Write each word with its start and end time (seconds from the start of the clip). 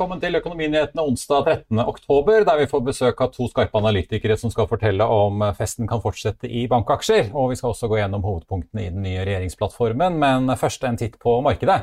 Velkommen 0.00 0.20
til 0.22 0.38
Økonominyhetene 0.38 1.02
onsdag 1.04 1.42
13. 1.44 1.80
oktober, 1.84 2.40
der 2.48 2.56
vi 2.56 2.66
får 2.70 2.80
besøk 2.86 3.18
av 3.20 3.34
to 3.34 3.50
skarpe 3.50 3.76
analytikere 3.76 4.32
som 4.40 4.48
skal 4.48 4.64
fortelle 4.70 5.04
om 5.04 5.42
festen 5.58 5.84
kan 5.90 6.00
fortsette 6.00 6.48
i 6.48 6.62
bankaksjer. 6.72 7.26
Og 7.36 7.50
vi 7.50 7.58
skal 7.60 7.74
også 7.74 7.90
gå 7.92 7.98
gjennom 7.98 8.24
hovedpunktene 8.24 8.86
i 8.86 8.94
den 8.94 9.04
nye 9.04 9.26
regjeringsplattformen, 9.28 10.16
men 10.22 10.48
først 10.56 10.88
en 10.88 10.96
titt 11.02 11.18
på 11.20 11.34
markedet. 11.44 11.82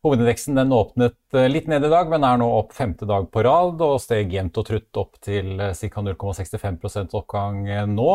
Hovedindeksen 0.00 0.56
den 0.56 0.72
åpnet 0.72 1.36
litt 1.52 1.68
ned 1.68 1.84
i 1.84 1.92
dag, 1.92 2.08
men 2.08 2.24
er 2.24 2.40
nå 2.40 2.48
opp 2.56 2.72
femte 2.72 3.04
dag 3.04 3.28
på 3.28 3.44
rad 3.44 3.84
og 3.84 4.00
steg 4.00 4.32
jevnt 4.32 4.56
og 4.56 4.68
trutt 4.70 5.02
opp 5.04 5.20
til 5.28 5.60
ca. 5.60 6.06
0,65 6.08 7.20
oppgang 7.20 7.66
nå. 7.92 8.10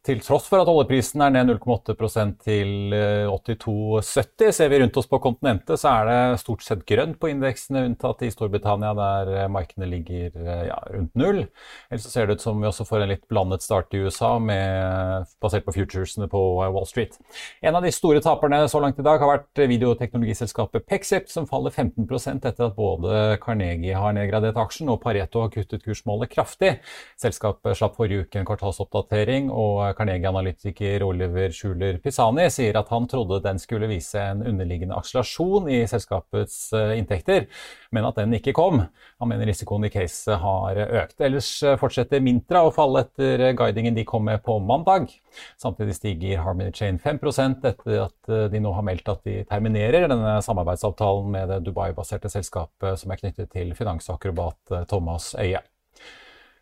Til 0.00 0.22
tross 0.24 0.46
for 0.48 0.62
at 0.62 0.68
oljeprisen 0.72 1.20
er 1.20 1.32
ned 1.34 1.50
0,8% 1.50 2.38
til 2.40 2.94
82,70, 3.28 4.46
ser 4.56 4.70
vi 4.72 4.78
rundt 4.80 4.94
oss 4.96 5.08
på 5.10 5.18
kontinentet, 5.20 5.76
så 5.76 5.90
er 5.92 6.06
det 6.08 6.38
stort 6.40 6.64
sett 6.64 6.86
grønt 6.88 7.18
på 7.20 7.28
indeksene, 7.28 7.82
unntatt 7.90 8.24
i 8.24 8.30
Storbritannia, 8.32 8.94
der 8.96 9.50
markedene 9.52 9.90
ligger 9.90 10.38
ja, 10.70 10.78
rundt 10.94 11.12
null. 11.20 11.42
Ellers 11.90 12.06
så 12.06 12.12
ser 12.14 12.30
det 12.30 12.38
ut 12.38 12.44
som 12.46 12.62
vi 12.62 12.68
også 12.70 12.86
får 12.88 13.04
en 13.04 13.12
litt 13.12 13.26
blandet 13.28 13.66
start 13.66 13.92
i 13.92 14.00
USA, 14.00 14.30
med, 14.40 15.28
basert 15.44 15.66
på 15.68 15.76
futuresene 15.76 16.30
på 16.32 16.42
Wall 16.62 16.88
Street. 16.88 17.20
En 17.60 17.76
av 17.76 17.84
de 17.84 17.92
store 17.92 18.24
taperne 18.24 18.62
så 18.72 18.80
langt 18.80 18.96
i 18.96 19.04
dag 19.04 19.20
har 19.20 19.34
vært 19.34 19.64
videoteknologiselskapet 19.74 20.88
Pexip, 20.88 21.28
som 21.28 21.44
faller 21.50 21.76
15% 21.76 22.48
etter 22.48 22.70
at 22.70 22.78
både 22.78 23.36
Carnegie 23.44 24.00
har 24.00 24.16
nedgradert 24.16 24.64
aksjen 24.64 24.88
og 24.88 25.02
Pareto 25.04 25.44
har 25.44 25.52
kuttet 25.52 25.84
kursmålet 25.84 26.32
kraftig. 26.32 26.78
Selskapet 27.20 27.76
slapp 27.76 28.00
forrige 28.00 28.24
uke 28.24 28.40
en 28.40 28.48
kvartalsoppdatering. 28.48 29.52
og 29.52 29.89
Carnegie-analytiker 29.98 31.04
Oliver 31.06 31.52
Schuler 31.54 31.98
Pisani 32.02 32.46
sier 32.52 32.76
at 32.80 32.90
han 32.92 33.08
trodde 33.10 33.40
den 33.44 33.58
skulle 33.62 33.88
vise 33.90 34.20
en 34.20 34.44
underliggende 34.46 34.96
akselerasjon 34.98 35.68
i 35.72 35.80
selskapets 35.90 36.70
inntekter, 36.96 37.46
men 37.94 38.06
at 38.08 38.20
den 38.20 38.36
ikke 38.38 38.54
kom. 38.56 38.82
Han 39.20 39.30
mener 39.30 39.50
risikoen 39.50 39.88
i 39.88 39.92
caset 39.92 40.38
har 40.42 40.80
økt. 41.02 41.18
Ellers 41.24 41.50
fortsetter 41.80 42.22
Mintra 42.24 42.62
å 42.66 42.74
falle 42.74 43.04
etter 43.06 43.50
guidingen 43.58 43.96
de 43.96 44.06
kom 44.08 44.24
med 44.28 44.42
på 44.46 44.58
mandag. 44.62 45.10
Samtidig 45.60 45.96
stiger 45.98 46.44
Harmony 46.44 46.72
Chain 46.76 47.00
5% 47.02 47.66
etter 47.70 48.04
at 48.06 48.32
de 48.52 48.62
nå 48.62 48.72
har 48.76 48.86
meldt 48.86 49.10
at 49.10 49.24
de 49.26 49.40
terminerer 49.48 50.08
denne 50.10 50.38
samarbeidsavtalen 50.44 51.30
med 51.32 51.50
det 51.52 51.62
Dubai-baserte 51.66 52.30
selskapet 52.32 53.00
som 53.00 53.12
er 53.12 53.20
knyttet 53.20 53.52
til 53.54 53.74
finansakrobat 53.78 54.86
Thomas 54.90 55.32
Øie. 55.38 55.62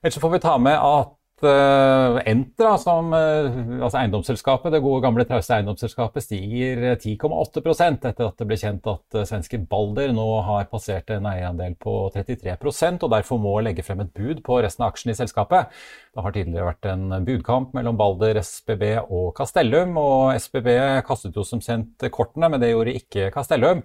Ellers 0.02 0.18
får 0.22 0.30
vi 0.30 0.38
ta 0.38 0.54
med 0.62 0.78
at 0.78 1.17
Entra, 1.44 2.72
som, 2.82 3.12
altså 3.14 4.00
eiendomsselskapet, 4.00 4.72
det 4.74 4.80
gode 4.82 5.04
gamle 5.04 5.26
trauste 5.28 5.54
eiendomsselskapet, 5.54 6.24
stiger 6.24 6.96
10,8% 6.98 8.08
etter 8.10 8.26
at 8.26 8.40
det 8.40 8.48
ble 8.48 8.58
kjent 8.58 8.88
at 8.90 9.18
svenske 9.28 9.60
Balder 9.70 10.10
nå 10.16 10.26
har 10.48 10.66
passert 10.72 11.12
en 11.14 11.28
eierandel 11.30 11.76
på 11.78 11.94
33% 12.14 13.06
og 13.06 13.12
derfor 13.14 13.38
må 13.42 13.54
legge 13.62 13.86
frem 13.86 14.02
et 14.02 14.12
bud 14.16 14.42
på 14.46 14.58
resten 14.64 14.82
av 14.82 14.92
aksjene 14.92 15.14
i 15.14 15.20
selskapet. 15.20 15.70
Det 16.14 16.24
har 16.24 16.34
tidligere 16.34 16.70
vært 16.72 16.90
en 16.90 17.18
budkamp 17.28 17.74
mellom 17.78 17.98
Balder, 18.00 18.40
SBB 18.42 18.84
og 19.06 19.30
Castellum, 19.38 19.94
og 20.00 20.34
SBB 20.38 20.72
kastet 21.06 21.38
jo 21.38 21.46
som 21.46 21.62
sendt 21.62 22.08
kortene, 22.14 22.50
men 22.50 22.62
det 22.62 22.72
gjorde 22.72 22.96
ikke 22.98 23.30
Castellum. 23.34 23.84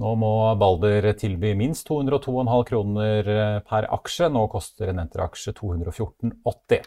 Nå 0.00 0.14
må 0.16 0.32
Balder 0.56 1.10
tilby 1.20 1.50
minst 1.58 1.90
202,5 1.90 2.62
kroner 2.70 3.26
per 3.68 3.88
aksje. 3.92 4.30
Nå 4.32 4.46
koster 4.48 4.94
en 4.94 5.02
Enter-aksje 5.02 5.52
214,80. 5.58 6.86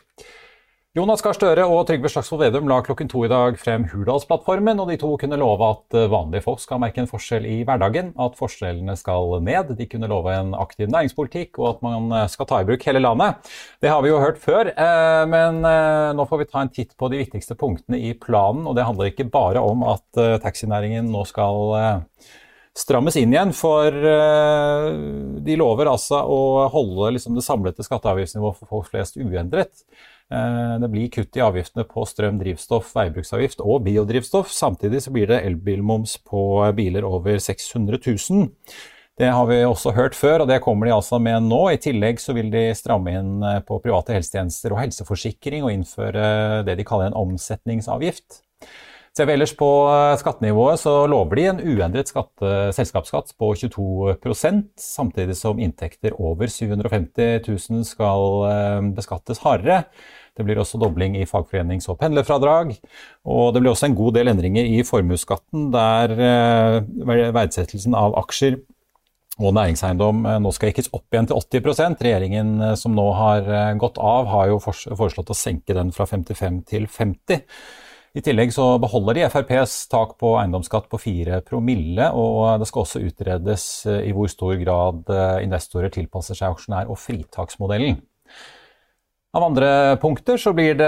Jonas 0.94 1.24
Gahr 1.26 1.34
Støre 1.34 1.64
og 1.66 1.88
Trygve 1.90 2.10
Slagsvold 2.10 2.44
Vedum 2.44 2.68
la 2.70 2.76
klokken 2.86 3.08
to 3.10 3.24
i 3.26 3.30
dag 3.30 3.56
frem 3.58 3.88
Hurdalsplattformen, 3.90 4.78
og 4.78 4.92
de 4.92 4.98
to 5.02 5.08
kunne 5.22 5.40
love 5.42 5.66
at 5.66 5.98
vanlige 6.10 6.46
folk 6.46 6.62
skal 6.62 6.82
merke 6.84 7.02
en 7.02 7.10
forskjell 7.10 7.48
i 7.50 7.56
hverdagen, 7.66 8.12
at 8.22 8.38
forskjellene 8.38 8.94
skal 8.98 9.40
ned. 9.46 9.74
De 9.78 9.88
kunne 9.90 10.10
love 10.10 10.34
en 10.34 10.54
aktiv 10.58 10.90
næringspolitikk 10.94 11.58
og 11.62 11.70
at 11.72 11.82
man 11.86 12.14
skal 12.30 12.50
ta 12.50 12.62
i 12.62 12.68
bruk 12.70 12.86
hele 12.86 13.02
landet. 13.02 13.50
Det 13.82 13.90
har 13.90 14.06
vi 14.06 14.14
jo 14.14 14.22
hørt 14.22 14.42
før, 14.42 14.70
men 15.30 15.66
nå 16.18 16.28
får 16.30 16.44
vi 16.44 16.50
ta 16.50 16.62
en 16.62 16.74
titt 16.78 16.94
på 16.98 17.10
de 17.14 17.22
viktigste 17.22 17.58
punktene 17.58 17.98
i 17.98 18.14
planen. 18.14 18.66
Og 18.70 18.78
det 18.78 18.86
handler 18.86 19.10
ikke 19.10 19.30
bare 19.34 19.62
om 19.66 19.86
at 19.96 20.06
taxinæringen 20.46 21.10
nå 21.14 21.26
skal 21.30 21.74
strammes 22.78 23.18
inn 23.20 23.34
igjen. 23.34 23.54
For 23.56 23.92
de 25.44 25.58
lover 25.60 25.92
altså 25.92 26.24
å 26.24 26.70
holde 26.74 27.14
liksom 27.18 27.38
det 27.38 27.46
samlede 27.46 27.86
skatte- 27.86 28.10
og 28.10 28.18
avgiftsnivået 28.18 28.60
for 28.62 28.72
folk 28.78 28.90
flest 28.94 29.20
uendret. 29.22 29.86
Det 30.34 30.90
blir 30.90 31.12
kutt 31.14 31.38
i 31.38 31.44
avgiftene 31.46 31.84
på 31.86 32.06
strøm, 32.10 32.40
drivstoff, 32.42 32.88
veibruksavgift 32.96 33.62
og 33.62 33.84
biodrivstoff. 33.86 34.50
Samtidig 34.50 35.04
så 35.06 35.14
blir 35.14 35.30
det 35.30 35.44
elbilmoms 35.46 36.16
på 36.26 36.64
biler 36.74 37.06
over 37.06 37.38
600 37.38 38.00
000. 38.02 38.50
Det 39.20 39.28
har 39.30 39.46
vi 39.46 39.60
også 39.62 39.92
hørt 39.94 40.16
før, 40.18 40.42
og 40.42 40.48
det 40.50 40.64
kommer 40.66 40.90
de 40.90 40.96
altså 40.96 41.20
med 41.22 41.46
nå. 41.46 41.60
I 41.70 41.78
tillegg 41.78 42.18
så 42.18 42.34
vil 42.34 42.50
de 42.50 42.64
stramme 42.74 43.14
inn 43.14 43.46
på 43.68 43.78
private 43.84 44.16
helsetjenester 44.16 44.74
og 44.74 44.82
helseforsikring 44.82 45.68
og 45.68 45.76
innføre 45.76 46.64
det 46.66 46.80
de 46.80 46.88
kaller 46.88 47.12
en 47.12 47.20
omsetningsavgift. 47.22 48.40
Ser 49.14 49.28
vi 49.30 49.36
ellers 49.36 49.52
på 49.54 49.68
skattenivået, 50.18 50.80
så 50.82 51.04
lover 51.06 51.38
de 51.38 51.44
en 51.46 51.60
uendret 51.62 52.10
skatte, 52.10 52.72
selskapsskatt 52.74 53.36
på 53.38 53.52
22% 53.62 54.64
samtidig 54.82 55.36
som 55.38 55.62
inntekter 55.62 56.16
over 56.18 56.50
750 56.50 57.46
000 57.46 57.86
skal 57.86 58.90
beskattes 58.98 59.44
hardere. 59.44 59.84
Det 60.34 60.48
blir 60.48 60.58
også 60.58 60.82
dobling 60.82 61.14
i 61.20 61.28
fagforenings- 61.30 61.86
og 61.94 62.00
pendlerfradrag. 62.02 62.74
Og 63.30 63.54
det 63.54 63.62
blir 63.62 63.76
også 63.76 63.92
en 63.92 64.00
god 64.02 64.18
del 64.18 64.34
endringer 64.34 64.66
i 64.66 64.82
formuesskatten, 64.82 65.70
der 65.78 66.18
verdsettelsen 67.38 67.94
av 67.94 68.18
aksjer 68.24 68.58
og 69.38 69.54
næringseiendom 69.54 70.26
nå 70.42 70.58
skal 70.58 70.72
jekkes 70.72 70.90
opp 70.94 71.14
igjen 71.14 71.30
til 71.30 71.38
80% 71.38 72.02
Regjeringen 72.06 72.52
som 72.82 72.98
nå 72.98 73.06
har 73.22 73.78
gått 73.78 74.02
av, 74.02 74.26
har 74.34 74.50
jo 74.50 74.60
foreslått 74.66 75.30
å 75.30 75.38
senke 75.38 75.78
den 75.78 75.94
fra 75.94 76.10
55 76.10 76.62
til 76.74 76.90
50 76.90 77.46
i 78.14 78.22
tillegg 78.22 78.52
så 78.54 78.66
beholder 78.82 79.18
de 79.18 79.28
FrPs 79.28 79.76
tak 79.90 80.18
på 80.22 80.36
eiendomsskatt 80.38 80.90
på 80.92 81.00
4 81.02 81.40
promille, 81.48 82.12
og 82.14 82.60
det 82.62 82.68
skal 82.70 82.86
også 82.86 83.02
utredes 83.02 83.68
i 83.90 84.12
hvor 84.14 84.30
stor 84.30 84.54
grad 84.62 85.10
investorer 85.42 85.94
tilpasser 85.94 86.38
seg 86.38 86.54
aksjonær- 86.54 86.92
og 86.94 87.00
fritaksmodellen. 87.02 87.98
Av 89.34 89.42
andre 89.48 89.68
punkter 89.98 90.38
så 90.38 90.52
blir 90.54 90.76
det, 90.78 90.88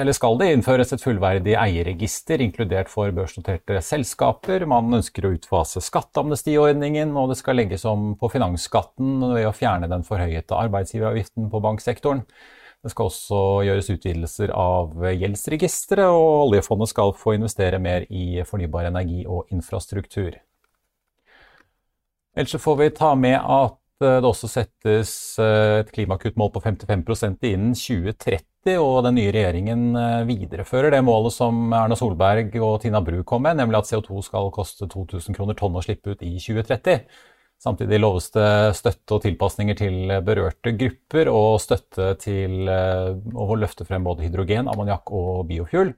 eller 0.00 0.16
skal 0.16 0.34
det 0.40 0.48
innføres 0.50 0.90
et 0.96 1.02
fullverdig 1.04 1.52
eierregister, 1.54 2.42
inkludert 2.42 2.90
for 2.90 3.14
børsnoterte 3.14 3.78
selskaper. 3.86 4.64
Man 4.66 4.98
ønsker 4.98 5.28
å 5.28 5.30
utfase 5.36 5.78
skatteamnestiordningen, 5.78 7.14
og 7.14 7.30
det 7.30 7.38
skal 7.38 7.60
legges 7.60 7.86
om 7.86 8.16
på 8.18 8.32
finansskatten 8.34 9.22
ved 9.36 9.46
å 9.46 9.54
fjerne 9.54 9.86
den 9.92 10.02
forhøyete 10.08 10.58
arbeidsgiveravgiften 10.58 11.46
på 11.52 11.62
banksektoren. 11.68 12.26
Det 12.86 12.92
skal 12.92 13.08
også 13.10 13.38
gjøres 13.66 13.88
utvidelser 13.90 14.52
av 14.54 14.92
gjeldsregisteret, 15.10 16.06
og 16.06 16.52
oljefondet 16.52 16.92
skal 16.92 17.10
få 17.18 17.34
investere 17.34 17.80
mer 17.82 18.06
i 18.06 18.44
fornybar 18.46 18.86
energi 18.92 19.24
og 19.26 19.50
infrastruktur. 19.50 20.36
Ellers 22.36 22.62
får 22.62 22.78
vi 22.78 22.92
ta 22.94 23.10
med 23.18 23.40
at 23.40 23.80
det 23.98 24.28
også 24.28 24.46
settes 24.52 25.10
et 25.42 25.90
klimakuttmål 25.90 26.52
på 26.54 26.62
55 26.62 27.02
innen 27.48 27.72
2030. 27.74 28.44
2030, 28.66 28.78
og 28.82 29.04
den 29.06 29.16
nye 29.16 29.32
regjeringen 29.32 29.94
viderefører 30.26 30.90
det 30.90 31.04
målet 31.04 31.34
som 31.34 31.72
Erna 31.72 31.96
Solberg 31.96 32.54
og 32.58 32.80
Tina 32.82 33.00
Bru 33.00 33.22
kom 33.24 33.42
med, 33.42 33.56
nemlig 33.56 33.78
at 33.78 33.90
CO2 33.90 34.22
skal 34.26 34.50
koste 34.50 34.88
2000 34.88 35.34
kroner 35.36 35.54
tonn 35.54 35.76
å 35.76 35.82
slippe 35.84 36.14
ut 36.14 36.22
i 36.22 36.36
2030. 36.38 37.06
Samtidig 37.62 38.00
loves 38.02 38.28
det 38.34 38.48
støtte 38.78 39.16
og 39.16 39.22
tilpasninger 39.24 39.78
til 39.78 40.10
berørte 40.26 40.74
grupper, 40.76 41.30
og 41.32 41.60
støtte 41.62 42.12
til 42.22 42.68
å 42.68 43.56
løfte 43.58 43.86
frem 43.88 44.04
både 44.06 44.26
hydrogen, 44.26 44.68
ammoniakk 44.72 45.12
og 45.16 45.46
biofuel. 45.48 45.94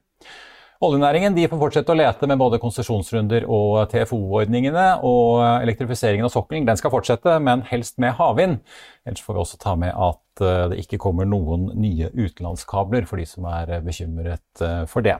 Oljenæringen 0.79 1.35
får 1.35 1.59
fortsette 1.59 1.91
å 1.91 1.97
lete 1.99 2.27
med 2.31 2.39
både 2.39 2.61
konsesjonsrunder 2.63 3.43
og 3.51 3.89
TFO-ordningene. 3.91 4.85
Og 5.03 5.43
elektrifiseringen 5.43 6.29
av 6.29 6.31
sokkelen 6.31 6.79
skal 6.79 6.93
fortsette, 6.93 7.35
men 7.43 7.65
helst 7.67 7.99
med 7.99 8.15
havvind. 8.15 8.61
Ellers 9.03 9.25
får 9.25 9.35
vi 9.35 9.43
også 9.43 9.59
ta 9.59 9.75
med 9.75 9.91
at 9.91 10.45
det 10.71 10.79
ikke 10.85 11.01
kommer 11.03 11.27
noen 11.27 11.67
nye 11.75 12.07
utenlandskabler 12.15 13.03
for 13.09 13.19
de 13.19 13.27
som 13.27 13.51
er 13.51 13.81
bekymret 13.83 14.63
for 14.87 15.03
det. 15.03 15.19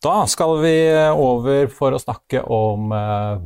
Da 0.00 0.22
skal 0.24 0.54
vi 0.62 0.76
over 1.12 1.66
for 1.68 1.92
å 1.92 1.98
snakke 2.00 2.40
om 2.48 2.88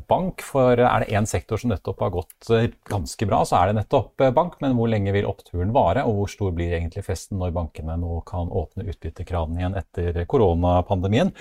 bank. 0.06 0.38
For 0.46 0.78
er 0.78 1.02
det 1.02 1.16
én 1.18 1.26
sektor 1.26 1.58
som 1.58 1.72
nettopp 1.72 2.04
har 2.04 2.12
gått 2.14 2.46
ganske 2.86 3.26
bra, 3.26 3.40
så 3.42 3.58
er 3.58 3.72
det 3.72 3.80
nettopp 3.80 4.22
bank. 4.36 4.60
Men 4.62 4.76
hvor 4.78 4.86
lenge 4.92 5.10
vil 5.16 5.26
oppturen 5.26 5.72
vare, 5.74 6.04
og 6.06 6.14
hvor 6.20 6.30
stor 6.30 6.54
blir 6.54 6.76
egentlig 6.76 7.02
festen 7.08 7.42
når 7.42 7.56
bankene 7.56 7.96
nå 7.98 8.20
kan 8.28 8.46
åpne 8.54 8.86
utbyttekranene 8.86 9.64
igjen 9.64 9.74
etter 9.82 10.20
koronapandemien? 10.30 11.34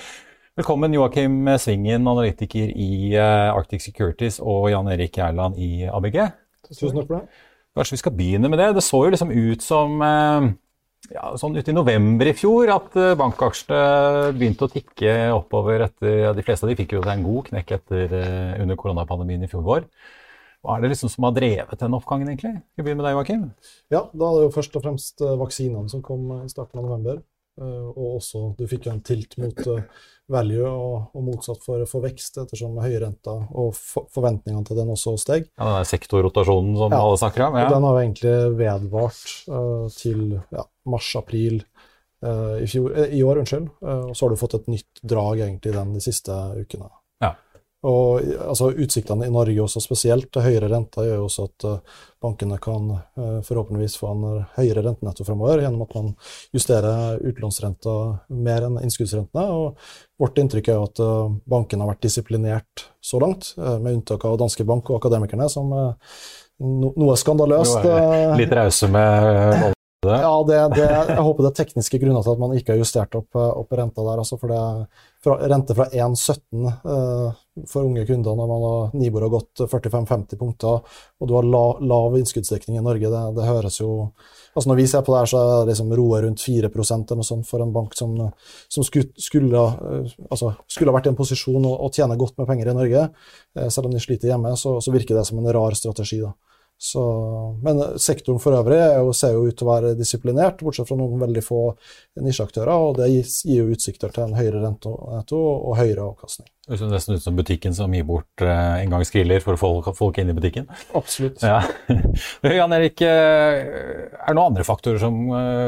Velkommen 0.58 0.98
Joakim 0.98 1.46
Svingen, 1.62 2.10
analytiker 2.10 2.74
i 2.74 3.14
Arctic 3.14 3.86
Securities, 3.86 4.42
og 4.42 4.72
Jan 4.74 4.90
Erik 4.98 5.22
Gjerland 5.22 5.62
i 5.62 5.86
ABG. 5.94 6.24
Tusen 6.72 6.98
takk 6.98 7.06
for 7.06 7.20
det. 7.20 7.44
Kanskje 7.78 8.00
vi 8.00 8.02
skal 8.02 8.18
begynne 8.18 8.50
med 8.50 8.58
det. 8.66 8.74
Det 8.80 8.86
så 8.86 9.06
jo 9.06 9.14
liksom 9.14 9.30
ut 9.30 9.62
som 9.62 10.02
ja, 11.12 11.34
sånn 11.40 11.58
uti 11.60 11.76
november 11.76 12.30
i 12.32 12.36
fjor 12.38 12.72
at 12.74 12.96
bankaksjene 13.20 14.32
begynte 14.38 14.68
å 14.68 14.72
tikke 14.72 15.14
oppover 15.36 15.84
etter 15.90 16.20
ja, 16.30 16.34
De 16.38 16.46
fleste 16.46 16.68
av 16.68 16.72
de 16.72 16.78
fikk 16.80 16.96
jo 16.96 17.04
en 17.04 17.26
god 17.26 17.50
knekk 17.52 17.74
etter, 17.80 18.18
under 18.64 18.80
koronapandemien 18.80 19.44
i 19.44 19.52
fjor 19.52 19.66
vår. 19.68 19.88
Hva 20.64 20.78
er 20.78 20.86
det 20.86 20.94
liksom 20.94 21.12
som 21.12 21.26
har 21.28 21.34
drevet 21.36 21.82
den 21.82 21.96
oppgangen, 21.98 22.30
egentlig? 22.32 22.54
Vi 22.78 22.86
begynne 22.86 23.02
med 23.02 23.10
deg, 23.10 23.18
Joakim? 23.18 23.42
Ja, 23.92 24.06
da 24.16 24.30
er 24.30 24.38
det 24.38 24.46
jo 24.46 24.54
først 24.56 24.78
og 24.80 24.86
fremst 24.86 25.24
vaksinene 25.42 25.92
som 25.92 26.04
kom 26.06 26.30
i 26.38 26.52
starten 26.52 26.80
av 26.80 26.88
november. 26.88 27.20
Og 27.62 28.16
også 28.18 28.40
du 28.58 28.64
fikk 28.66 28.88
en 28.90 29.04
tilt 29.06 29.36
mot 29.38 29.60
value 30.32 30.70
og, 30.70 31.10
og 31.14 31.26
motsatt 31.26 31.62
for, 31.64 31.84
for, 31.90 32.04
vekst, 32.06 32.38
ettersom 32.42 32.80
høyrenta 32.82 33.36
og 33.52 33.74
for, 33.78 34.08
forventningene 34.14 34.66
til 34.68 34.80
den 34.80 34.94
også 34.94 35.16
steg. 35.22 35.50
Ja, 35.60 35.78
Den 35.82 35.90
sektorrotasjonen 35.90 36.78
som 36.80 36.96
ja, 36.96 37.02
alle 37.04 37.20
snakker 37.22 37.48
om? 37.48 37.60
Ja. 37.60 37.68
Den 37.74 37.88
har 37.90 38.00
egentlig 38.02 38.36
vedvart 38.60 39.36
uh, 39.52 39.86
til 39.94 40.38
ja, 40.40 40.66
mars-april 40.90 41.62
uh, 42.26 42.58
i, 42.64 42.68
i, 43.20 43.24
år, 43.24 43.44
unnskyld. 43.44 43.70
Uh, 43.84 44.10
og 44.10 44.16
så 44.16 44.26
har 44.26 44.34
du 44.34 44.42
fått 44.42 44.58
et 44.62 44.74
nytt 44.78 45.04
drag 45.04 45.46
egentlig 45.50 45.76
den 45.76 45.96
de 45.98 46.04
siste 46.04 46.40
ukene. 46.58 46.90
Og 47.84 48.22
altså, 48.48 48.70
Utsiktene 48.80 49.28
i 49.28 49.34
Norge 49.34 49.64
også 49.64 49.82
spesielt 49.84 50.30
til 50.32 50.46
høyere 50.46 50.70
renter 50.72 51.08
gjør 51.08 51.20
jo 51.20 51.26
også 51.28 51.48
at 51.50 51.66
uh, 51.68 51.98
bankene 52.24 52.56
kan 52.64 52.94
uh, 52.94 53.42
forhåpentligvis 53.44 53.98
få 54.00 54.12
en 54.14 54.24
høyere 54.56 54.86
rentenetto 54.86 55.26
fremover 55.28 55.66
gjennom 55.66 55.84
at 55.84 55.98
man 55.98 56.14
justerer 56.56 57.20
utlånsrenta 57.28 57.98
mer 58.32 58.70
enn 58.70 58.80
innskuddsrentene. 58.86 59.46
og 59.52 60.24
Vårt 60.24 60.40
inntrykk 60.40 60.72
er 60.72 60.80
jo 60.80 60.88
at 60.88 61.04
bankene 61.50 61.84
har 61.84 61.92
vært 61.92 62.06
disiplinert 62.06 62.88
så 63.04 63.20
langt, 63.20 63.52
med 63.58 63.98
unntak 63.98 64.24
av 64.30 64.38
Danske 64.40 64.64
Bank 64.64 64.88
og 64.88 65.02
Akademikerne, 65.02 65.50
som 65.52 65.74
no, 65.74 66.94
noe 66.96 67.18
skandaløst. 67.20 67.84
Litt 68.40 68.56
rause 68.56 68.88
med 68.94 69.74
ja, 70.04 70.32
det, 70.48 70.60
det, 70.76 70.86
jeg 70.86 71.24
håper 71.24 71.46
det 71.46 71.50
er 71.50 71.58
tekniske 71.62 72.00
grunner 72.02 72.24
til 72.24 72.36
at 72.36 72.42
man 72.42 72.56
ikke 72.58 72.74
har 72.74 72.82
justert 72.82 73.16
opp, 73.16 73.36
opp 73.40 73.76
renta 73.76 74.04
der. 74.04 74.22
Altså 74.24 74.40
for 74.40 74.52
det 74.52 74.64
fra, 75.24 75.38
rente 75.48 75.76
fra 75.76 75.86
1,17 75.86 76.66
uh, 76.86 77.34
for 77.70 77.86
unge 77.86 78.06
kunder 78.06 78.36
når 78.36 78.50
man 78.50 78.64
har 78.66 78.96
Nibor 78.98 79.26
har 79.26 79.32
gått 79.32 79.64
45-50 79.72 80.40
punkter, 80.40 80.80
og 81.22 81.30
du 81.30 81.36
har 81.38 81.48
la, 81.48 81.64
lav 81.86 82.18
innskuddsdekning 82.18 82.80
i 82.80 82.84
Norge. 82.84 83.12
Det, 83.14 83.22
det, 83.38 83.48
høres 83.48 83.80
jo 83.80 83.92
altså 84.54 84.70
Når 84.70 84.78
vi 84.78 84.88
ser 84.90 85.02
på 85.02 85.14
det 85.14 85.22
her, 85.22 85.32
så 85.32 85.42
er 85.42 85.52
det 85.52 85.72
liksom 85.72 85.94
roet 85.98 86.26
rundt 86.26 86.44
4 86.44 86.70
eller 86.70 87.18
noe 87.18 87.26
sånt 87.26 87.48
for 87.50 87.64
en 87.64 87.74
bank 87.74 87.96
som, 87.98 88.16
som 88.70 88.86
skulle, 88.86 89.14
skulle, 89.18 89.58
uh, 89.58 90.16
altså, 90.30 90.54
skulle, 90.68 90.94
vært 90.94 91.08
i 91.08 91.14
en 91.14 91.20
posisjon 91.20 91.64
og, 91.64 91.78
og 91.88 91.94
tjene 91.94 92.20
godt 92.20 92.38
med 92.42 92.50
penger 92.50 92.74
i 92.74 92.78
Norge. 92.80 93.06
Uh, 93.58 93.70
selv 93.70 93.90
om 93.90 93.96
de 93.96 94.04
sliter 94.04 94.34
hjemme, 94.34 94.56
så, 94.60 94.80
så 94.84 94.94
virker 94.94 95.18
det 95.18 95.28
som 95.30 95.40
en 95.40 95.54
rar 95.56 95.78
strategi. 95.80 96.20
da. 96.26 96.34
Så, 96.84 97.02
men 97.64 97.78
sektoren 98.02 98.42
for 98.44 98.58
øvrig 98.58 98.78
jo, 98.82 99.14
ser 99.16 99.38
jo 99.38 99.46
ut 99.48 99.56
til 99.56 99.68
å 99.68 99.70
være 99.70 99.92
disiplinert, 99.96 100.60
bortsett 100.60 100.90
fra 100.90 100.98
noen 101.00 101.22
veldig 101.22 101.44
få 101.46 101.62
nisjeaktører. 102.20 102.74
Og 102.76 102.98
det 102.98 103.08
gir 103.14 103.62
jo 103.62 103.70
utsikter 103.72 104.12
til 104.12 104.26
en 104.26 104.36
høyere 104.36 104.66
rente 104.66 104.92
og 104.92 105.78
høyere 105.80 106.10
avkastning. 106.10 106.50
Det 106.64 106.78
ser 106.80 106.88
nesten 106.88 107.18
ut 107.18 107.24
som 107.24 107.36
butikken 107.36 107.74
som 107.76 107.92
gir 107.92 108.06
bort 108.08 108.40
uh, 108.40 108.78
engangsgriller 108.80 109.42
for 109.44 109.58
å 109.58 109.60
få 109.60 109.94
folk 109.98 110.20
inn 110.22 110.30
i 110.32 110.36
butikken. 110.38 110.70
Absolutt. 110.96 111.44
Ja. 111.44 111.58
Jan 112.60 112.76
Erik, 112.78 113.04
er 113.04 113.68
det 114.30 114.36
noen 114.38 114.54
andre 114.54 114.64
faktorer 114.64 115.02
som 115.02 115.18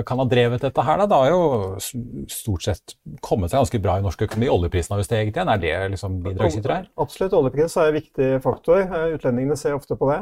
kan 0.07 0.21
ha 0.21 0.25
drevet 0.31 0.63
dette 0.63 0.85
her? 0.87 1.01
Da? 1.03 1.09
Det 1.11 1.19
har 1.19 1.33
jo 1.33 2.23
stort 2.31 2.63
sett 2.63 2.95
kommet 3.19 3.51
seg 3.51 3.59
ganske 3.59 3.83
bra 3.83 3.97
i 3.99 4.05
norsk 4.05 4.23
økonomi. 4.29 4.47
Oljeprisen 4.55 4.95
har 4.95 5.03
jo 5.03 5.09
steget 5.09 5.35
igjen. 5.35 5.51
Er 5.51 5.59
det 5.59 5.75
liksom 5.97 6.17
bidragsyter 6.23 6.77
her? 6.77 6.89
Absolutt. 7.03 7.35
Oljepris 7.41 7.75
er 7.75 7.91
en 7.91 7.99
viktig 7.99 8.31
faktor. 8.47 8.87
Utlendingene 9.17 9.59
ser 9.59 9.75
ofte 9.75 9.99
på 9.99 10.07
det. 10.13 10.21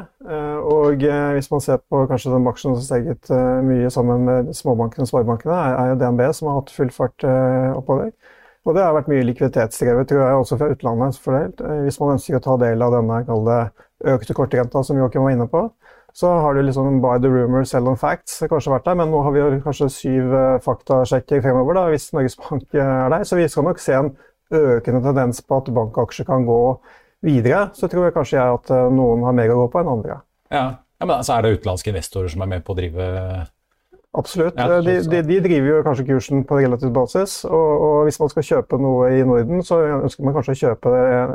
Og 0.74 1.06
hvis 1.38 1.52
man 1.54 1.62
ser 1.62 1.82
på 1.86 2.02
kanskje 2.10 2.34
den 2.34 2.50
aksjen 2.50 2.74
som 2.74 2.82
har 2.82 2.88
steget 2.90 3.34
mye 3.70 3.94
sammen 3.94 4.26
med 4.26 4.54
småbankene 4.58 5.06
og 5.06 5.12
sparebankene, 5.12 5.60
er 5.70 5.92
jo 5.92 6.00
DNB 6.02 6.26
som 6.34 6.50
har 6.50 6.64
hatt 6.64 6.74
full 6.74 6.90
fart 6.98 7.30
oppover. 7.78 8.10
Og 8.64 8.72
det 8.72 8.84
har 8.84 8.94
vært 8.96 9.10
mye 9.12 9.24
likviditetsdrevet, 9.28 10.08
tror 10.08 10.22
jeg, 10.22 10.36
også 10.40 10.56
fra 10.60 10.70
utlandet 10.72 11.18
fordelt. 11.20 11.60
Eh, 11.60 11.82
hvis 11.84 11.98
man 12.00 12.14
ønsker 12.16 12.38
å 12.38 12.44
ta 12.44 12.56
del 12.62 12.84
av 12.84 12.94
denne 12.96 13.58
økte 14.14 14.36
kortrenta 14.36 14.80
som 14.84 14.98
Joakim 15.00 15.26
var 15.26 15.34
inne 15.34 15.46
på, 15.52 15.66
så 16.14 16.30
har 16.40 16.54
du 16.54 16.62
liksom 16.62 17.00
by 17.02 17.18
the 17.20 17.28
rumor, 17.28 17.64
sell 17.66 17.88
on 17.90 17.98
facts 17.98 18.38
kanskje 18.46 18.70
vært 18.70 18.84
der, 18.86 18.96
men 19.00 19.10
nå 19.10 19.20
har 19.26 19.34
vi 19.34 19.58
kanskje 19.64 19.88
syv 19.90 20.30
uh, 20.30 20.60
faktasjekker 20.62 21.42
fremover 21.42 21.74
da, 21.74 21.88
hvis 21.90 22.12
Norges 22.14 22.38
Bank 22.38 22.76
er 22.78 23.10
der. 23.10 23.24
Så 23.26 23.36
vi 23.40 23.48
skal 23.50 23.66
nok 23.66 23.82
se 23.82 23.96
en 23.98 24.12
økende 24.54 25.02
tendens 25.02 25.42
på 25.42 25.58
at 25.58 25.72
bankaksjer 25.74 26.28
kan 26.28 26.46
gå 26.46 26.60
videre. 27.26 27.66
Så 27.74 27.90
tror 27.90 28.06
jeg 28.06 28.14
kanskje 28.14 28.38
jeg 28.38 28.60
at 28.60 28.72
noen 28.94 29.26
har 29.26 29.34
mer 29.34 29.52
å 29.52 29.64
gå 29.64 29.66
på 29.72 29.82
enn 29.82 29.90
andre. 29.96 30.20
Ja, 30.54 30.64
ja 30.78 31.08
men 31.08 31.16
altså 31.16 31.34
er 31.34 31.44
det 31.44 31.56
utenlandske 31.58 31.90
investorer 31.90 32.30
som 32.30 32.46
er 32.46 32.52
med 32.54 32.64
på 32.64 32.76
å 32.76 32.78
drive 32.78 33.10
Absolutt. 34.14 34.54
Ja, 34.54 34.78
de, 34.78 34.94
de, 35.10 35.22
de, 35.26 35.38
driver 35.42 35.68
jo 35.72 35.78
kanskje 35.82 36.06
kursen 36.06 36.44
på 36.46 36.60
relativ 36.60 36.92
basis. 36.94 37.40
Og, 37.48 37.70
og, 37.74 37.96
hvis 38.06 38.20
man 38.22 38.30
skal 38.30 38.46
kjøpe 38.46 38.78
noe 38.78 39.08
i 39.16 39.24
Norden, 39.26 39.64
så 39.66 39.80
ønsker 39.96 40.26
man 40.26 40.36
kanskje 40.36 40.54
å 40.54 40.60
kjøpe 40.60 40.92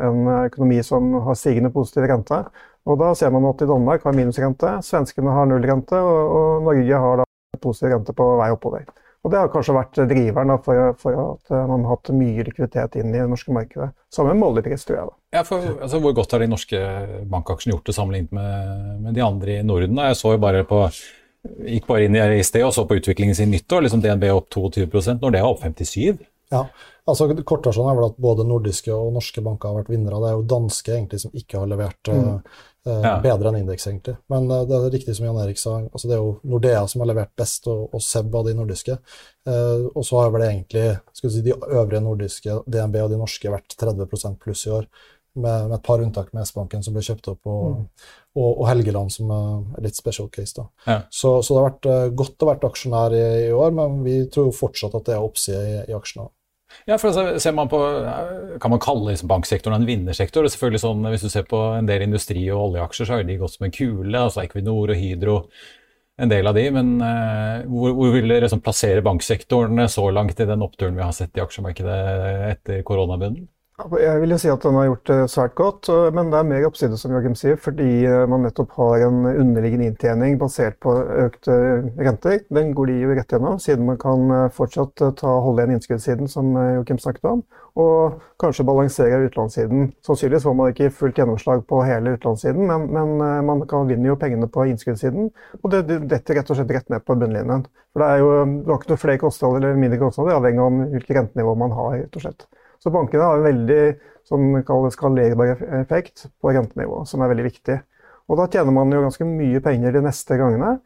en, 0.08 0.22
økonomi 0.46 0.80
som 0.88 1.12
har 1.26 1.40
stigende 1.40 1.74
positiv 1.76 2.08
rente. 2.08 2.40
Og 2.88 3.02
da 3.02 3.12
ser 3.20 3.36
man 3.36 3.50
at 3.50 3.66
i 3.66 3.68
Danmark 3.68 4.08
har 4.08 4.16
minusrente, 4.16 4.78
svenskene 4.88 5.36
har 5.36 5.52
nullrente, 5.52 6.00
og, 6.00 6.40
og 6.40 6.64
Norge 6.70 7.04
har 7.04 7.22
da 7.22 7.28
positiv 7.60 7.92
rente 7.98 8.16
på 8.16 8.32
vei 8.40 8.50
oppover. 8.56 8.88
Og 9.20 9.34
Det 9.34 9.40
har 9.42 9.50
kanskje 9.52 9.76
vært 9.76 9.98
driveren 10.08 10.56
for, 10.64 10.94
for, 11.02 11.18
at 11.36 11.52
man 11.68 11.84
har 11.84 11.98
hatt 11.98 12.12
mye 12.16 12.46
likviditet 12.48 12.96
inn 13.02 13.12
i 13.12 13.20
det 13.20 13.28
norske 13.28 13.52
markedet. 13.52 13.90
Samme 14.16 14.32
med 14.32 14.48
oljepris, 14.48 14.88
tror 14.88 14.96
jeg. 14.96 15.10
da. 15.10 15.18
Ja, 15.36 15.42
for, 15.44 15.66
altså, 15.76 16.00
Hvor 16.00 16.16
godt 16.16 16.32
har 16.32 16.40
de 16.40 16.48
norske 16.48 16.80
bankaksjene 17.28 17.76
gjort 17.76 17.92
det 17.92 17.98
sammenlignet 17.98 18.32
med, 18.32 18.86
med 19.04 19.20
de 19.20 19.26
andre 19.26 19.58
i 19.60 19.66
Norden? 19.68 20.00
Da? 20.00 20.08
Jeg 20.14 20.22
så 20.22 20.38
jo 20.38 20.40
bare 20.40 20.64
på 20.70 20.86
gikk 21.44 21.88
bare 21.88 22.08
inn 22.08 22.18
i 22.20 22.44
sted 22.44 22.66
og 22.66 22.74
så 22.76 22.86
på 22.88 23.00
utviklingen 23.00 23.36
sin 23.36 23.52
nyttår. 23.52 23.86
liksom 23.86 24.02
DNB 24.04 24.30
opp 24.34 24.50
22 24.54 25.20
når 25.22 25.32
det 25.32 25.40
er 25.40 25.48
opp 25.48 25.62
57 25.64 26.18
Ja, 26.52 26.66
altså 27.06 27.30
Kortversjonen 27.30 27.92
er 27.92 28.00
vel 28.00 28.10
at 28.10 28.18
både 28.18 28.48
nordiske 28.48 28.92
og 28.94 29.14
norske 29.16 29.44
banker 29.46 29.70
har 29.70 29.84
vært 29.84 29.94
vinnere. 29.94 30.20
Det 30.24 30.32
er 30.32 30.40
jo 30.40 30.50
danske 30.56 30.96
egentlig 30.96 31.22
som 31.22 31.36
ikke 31.38 31.62
har 31.62 31.70
levert 31.70 32.10
mm. 32.10 32.24
uh, 32.90 33.04
ja. 33.06 33.14
bedre 33.22 33.52
enn 33.52 33.60
indeks, 33.62 33.86
egentlig. 33.92 34.16
Men 34.34 34.50
uh, 34.50 34.64
det 34.68 34.76
er 34.80 34.90
riktig 34.96 35.16
som 35.16 35.28
Jan 35.28 35.38
Erik 35.44 35.62
sa, 35.62 35.76
altså 35.86 36.10
det 36.10 36.18
er 36.18 36.24
jo 36.24 36.34
Nordea 36.50 36.82
som 36.90 37.04
har 37.06 37.12
levert 37.12 37.36
best, 37.38 37.70
og, 37.70 37.86
og 37.94 38.02
Seb 38.02 38.34
av 38.36 38.50
de 38.50 38.56
nordiske. 38.58 38.98
Uh, 39.46 39.86
og 39.94 40.02
så 40.10 40.24
har 40.24 40.34
vel 40.34 40.48
egentlig 40.48 40.88
skal 41.22 41.36
si, 41.36 41.46
de 41.46 41.54
øvrige 41.54 42.02
nordiske, 42.08 42.60
DNB 42.66 43.00
og 43.06 43.14
de 43.14 43.22
norske, 43.22 43.54
vært 43.54 43.78
30% 43.78 44.42
pluss 44.42 44.66
i 44.66 44.74
år 44.80 44.90
med, 45.40 45.68
med, 45.68 45.76
et 45.78 45.86
par 45.86 46.02
unntak 46.02 46.34
med 46.34 46.48
S-banken 46.48 46.84
som 46.86 46.96
ble 46.96 47.04
kjøpt 47.06 47.30
opp, 47.32 47.42
og, 47.50 47.78
mm. 47.78 48.10
Og, 48.38 48.50
og, 48.50 48.66
Helgeland 48.70 49.14
som 49.14 49.32
er 49.34 49.86
litt 49.86 49.98
special 49.98 50.30
case. 50.34 50.54
da. 50.58 50.68
Ja. 50.86 50.98
Så, 51.10 51.40
så, 51.42 51.54
det 51.54 51.62
har 51.62 51.70
vært 51.70 51.88
uh, 51.90 52.18
godt 52.22 52.44
å 52.44 52.50
være 52.52 52.70
aksjonær 52.70 53.16
i, 53.16 53.24
i, 53.48 53.56
år, 53.56 53.74
men 53.76 54.04
vi 54.06 54.20
tror 54.32 54.50
jo 54.50 54.60
fortsatt 54.60 54.98
at 55.00 55.10
det 55.10 55.16
er 55.16 55.26
oppside 55.26 55.64
i, 55.64 55.80
i 55.90 55.98
aksjene. 55.98 56.30
Ja, 56.86 57.00
for 57.02 57.10
altså, 57.10 57.40
ser 57.42 57.56
man 57.58 57.70
på, 57.72 57.80
Kan 58.62 58.70
man 58.70 58.82
kalle 58.84 59.10
liksom 59.10 59.32
banksektoren 59.32 59.80
en 59.80 59.88
vinnersektor? 59.90 60.46
Det 60.46 60.52
er 60.52 60.54
selvfølgelig 60.54 60.84
sånn, 60.84 61.08
Hvis 61.10 61.26
du 61.26 61.32
ser 61.34 61.48
på 61.50 61.64
en 61.74 61.90
del 61.90 62.06
industri- 62.06 62.46
og 62.54 62.68
oljeaksjer, 62.68 63.10
så 63.10 63.18
har 63.18 63.26
de 63.26 63.40
gått 63.42 63.56
som 63.56 63.66
en 63.66 63.74
kule. 63.74 64.14
altså 64.14 64.44
Equinor 64.44 64.94
og 64.94 65.00
Hydro, 65.00 65.38
en 66.22 66.30
del 66.30 66.48
av 66.52 66.60
de. 66.60 66.68
Men 66.76 66.96
uh, 67.02 67.66
hvor, 67.66 67.96
hvor, 67.98 68.14
vil 68.14 68.30
dere 68.30 68.46
liksom 68.46 68.62
plassere 68.62 69.06
banksektoren 69.06 69.88
så 69.90 70.06
langt 70.14 70.40
i 70.40 70.50
den 70.50 70.66
oppturen 70.66 70.98
vi 71.00 71.06
har 71.08 71.16
sett 71.18 71.34
i 71.38 71.44
aksjemarkedet 71.44 71.98
etter 72.52 72.86
koronabunnen? 72.86 73.48
Jeg 73.80 74.20
vil 74.20 74.34
jo 74.34 74.38
si 74.42 74.50
at 74.52 74.64
den 74.66 74.76
har 74.76 74.90
gjort 74.90 75.08
det 75.08 75.18
svært 75.32 75.54
godt, 75.56 75.88
men 76.12 76.32
det 76.34 76.40
er 76.40 76.48
mer 76.50 76.66
oppside, 76.68 76.98
som 77.00 77.14
Joachim 77.16 77.36
sier, 77.40 77.56
fordi 77.64 78.04
eh, 78.04 78.26
man 78.28 78.44
nettopp 78.44 78.74
har 78.76 79.06
en 79.06 79.22
underliggende 79.30 79.88
inntjening 79.88 80.36
basert 80.42 80.76
på 80.84 80.98
økte 81.24 81.56
renter. 81.96 82.42
Den 82.52 82.74
går 82.76 82.92
de 82.92 82.98
jo 83.00 83.16
rett 83.16 83.32
gjennom, 83.32 83.56
siden 83.64 83.88
man 83.88 84.02
kan 84.02 84.26
eh, 84.36 84.50
fortsatt 84.58 85.06
eh, 85.06 85.14
ta, 85.22 85.38
holde 85.46 85.64
igjen 85.64 85.78
innskuddssiden, 85.78 86.28
som 86.28 86.52
Joachim 86.60 87.00
snakket 87.00 87.32
om, 87.32 87.46
og 87.80 88.20
kanskje 88.44 88.68
balansere 88.68 89.24
utlånssiden. 89.30 89.94
Sannsynligvis 90.04 90.50
får 90.50 90.60
man 90.60 90.76
ikke 90.76 90.92
fullt 91.00 91.24
gjennomslag 91.24 91.64
på 91.72 91.80
hele 91.88 92.18
utlånssiden, 92.20 92.68
men, 92.68 92.92
men 92.92 93.48
man 93.48 93.64
kan 93.70 93.88
vinne 93.88 94.12
jo 94.12 94.20
pengene 94.20 94.52
på 94.52 94.68
innskuddssiden, 94.74 95.32
og 95.64 95.72
det 95.72 95.86
detter 95.88 96.42
rett 96.42 96.52
og 96.52 96.60
slett 96.60 96.76
rett 96.76 96.92
ned 96.92 97.08
på 97.08 97.16
bunnlinjen. 97.16 97.70
For 97.96 98.04
det 98.04 98.12
er 98.12 98.26
jo 98.26 98.32
det 98.44 98.74
er 98.74 98.80
ikke 98.82 98.92
noe 98.92 99.06
flere 99.08 99.24
kostnader 99.24 99.64
eller 99.64 99.84
mindre 99.88 100.04
kostnader, 100.04 100.36
avhengig 100.36 100.68
av 100.68 100.82
hvilket 100.98 101.22
rentenivå 101.22 101.56
man 101.64 101.80
har. 101.80 102.02
rett 102.04 102.20
og 102.20 102.28
slett. 102.28 102.50
Så 102.80 102.92
bankene 102.94 103.28
har 103.28 103.40
en 103.40 103.48
veldig 103.48 103.84
sånn 104.30 104.92
skalerbar 104.94 105.56
effekt 105.82 106.28
på 106.40 106.54
rentenivå, 106.56 107.04
som 107.10 107.24
er 107.24 107.32
veldig 107.34 107.48
viktig. 107.50 107.78
Og 108.30 108.38
da 108.38 108.46
tjener 108.52 108.74
man 108.76 108.94
jo 108.94 109.04
ganske 109.04 109.26
mye 109.26 109.62
penger 109.66 109.96
de 109.96 110.04
neste 110.06 110.38
gangene. 110.40 110.78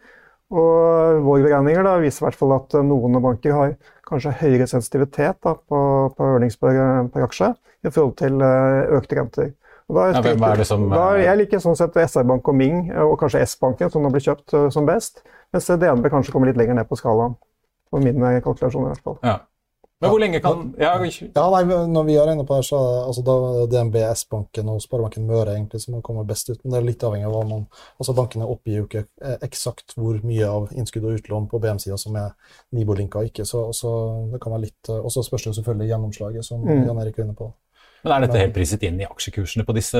Og 0.53 1.23
våre 1.25 1.43
beregninger 1.47 1.85
da, 1.85 1.97
viser 2.01 2.23
i 2.23 2.27
hvert 2.27 2.39
fall 2.39 2.53
at 2.55 2.75
noen 2.85 3.17
banker 3.23 3.55
har 3.57 3.75
kanskje 4.07 4.35
høyere 4.43 4.67
sensitivitet 4.69 5.39
da, 5.43 5.55
på, 5.57 5.79
på 6.13 6.29
earnings 6.29 6.59
per, 6.61 6.77
per, 7.13 7.25
aksje 7.25 7.53
i 7.83 7.91
forhold 7.91 8.17
til 8.21 8.43
eh, 8.45 8.97
økte 8.99 9.17
renter. 9.17 9.53
Da, 9.93 10.09
ja, 10.13 10.21
hvem 10.23 10.45
er 10.47 10.61
det 10.61 10.67
som... 10.69 10.85
Da, 10.93 11.07
jeg 11.19 11.39
liker 11.41 11.61
sånn 11.63 11.77
sett 11.77 11.97
SR-Bank 11.99 12.47
og 12.49 12.55
Ming, 12.57 12.85
og 13.03 13.17
kanskje 13.21 13.41
S-banken, 13.43 13.91
som 13.91 14.05
nå 14.05 14.13
blir 14.13 14.23
kjøpt 14.23 14.55
uh, 14.55 14.67
som 14.73 14.87
best. 14.87 15.25
Mens 15.53 15.67
DNB 15.67 16.07
kanskje 16.13 16.33
kommer 16.33 16.49
litt 16.49 16.59
lenger 16.59 16.77
ned 16.79 16.87
på 16.89 16.97
skalaen. 16.97 17.35
På 17.91 17.99
min 18.01 18.23
kalkulasjon 18.45 18.87
i 18.87 18.93
hvert 18.93 19.03
fall. 19.05 19.19
Ja. 19.25 19.35
Men 20.03 20.11
hvor 20.11 20.21
lenge 20.21 20.41
kan 20.43 20.63
Ja, 20.79 20.93
ja 20.99 21.45
nei, 21.53 21.61
når 21.93 22.07
vi 22.07 22.17
er 22.19 22.31
inne 22.33 22.45
på 22.47 22.57
det, 22.59 22.67
så 22.67 22.79
altså, 23.07 23.23
da 23.25 23.65
DNB, 23.71 23.97
S-banken 24.11 24.71
og 24.73 24.81
Sparebanken 24.83 25.27
Møre 25.29 25.55
egentlig 25.55 25.83
som 25.85 26.01
kommer 26.05 26.27
best 26.27 26.51
ut. 26.51 26.59
Men 26.63 26.75
det 26.75 26.79
er 26.79 26.87
litt 26.89 27.07
avhengig 27.07 27.29
av 27.29 27.35
hva 27.37 27.43
man 27.47 27.65
Altså 27.97 28.15
Bankene 28.17 28.49
oppgir 28.49 28.81
jo 28.81 28.87
ikke 28.89 29.05
eh, 29.23 29.37
eksakt 29.47 29.95
hvor 29.97 30.19
mye 30.27 30.49
av 30.49 30.71
innskudd 30.75 31.07
og 31.07 31.19
utlån 31.19 31.49
på 31.51 31.61
BM-sida 31.63 31.97
som 32.01 32.17
er 32.19 32.33
Nibo-linka 32.75 33.21
og 33.21 33.31
ikke, 33.31 33.47
så, 33.47 33.65
så, 33.75 33.91
det 34.33 34.41
kan 34.43 34.55
være 34.55 34.67
litt 34.67 34.93
Og 34.99 35.11
så 35.13 35.23
spørs 35.25 35.47
det 35.49 35.57
selvfølgelig 35.59 35.93
gjennomslaget, 35.93 36.47
som 36.47 36.63
mm. 36.65 36.87
Jan 36.87 37.03
Erik 37.03 37.19
er 37.19 37.27
inne 37.27 37.37
på. 37.37 37.53
Men 38.03 38.11
Er 38.11 38.25
dette 38.25 38.39
helt 38.41 38.55
priset 38.55 38.81
inn 38.83 38.97
i 38.99 39.05
aksjekursene 39.07 39.63
på 39.63 39.73
disse 39.77 39.99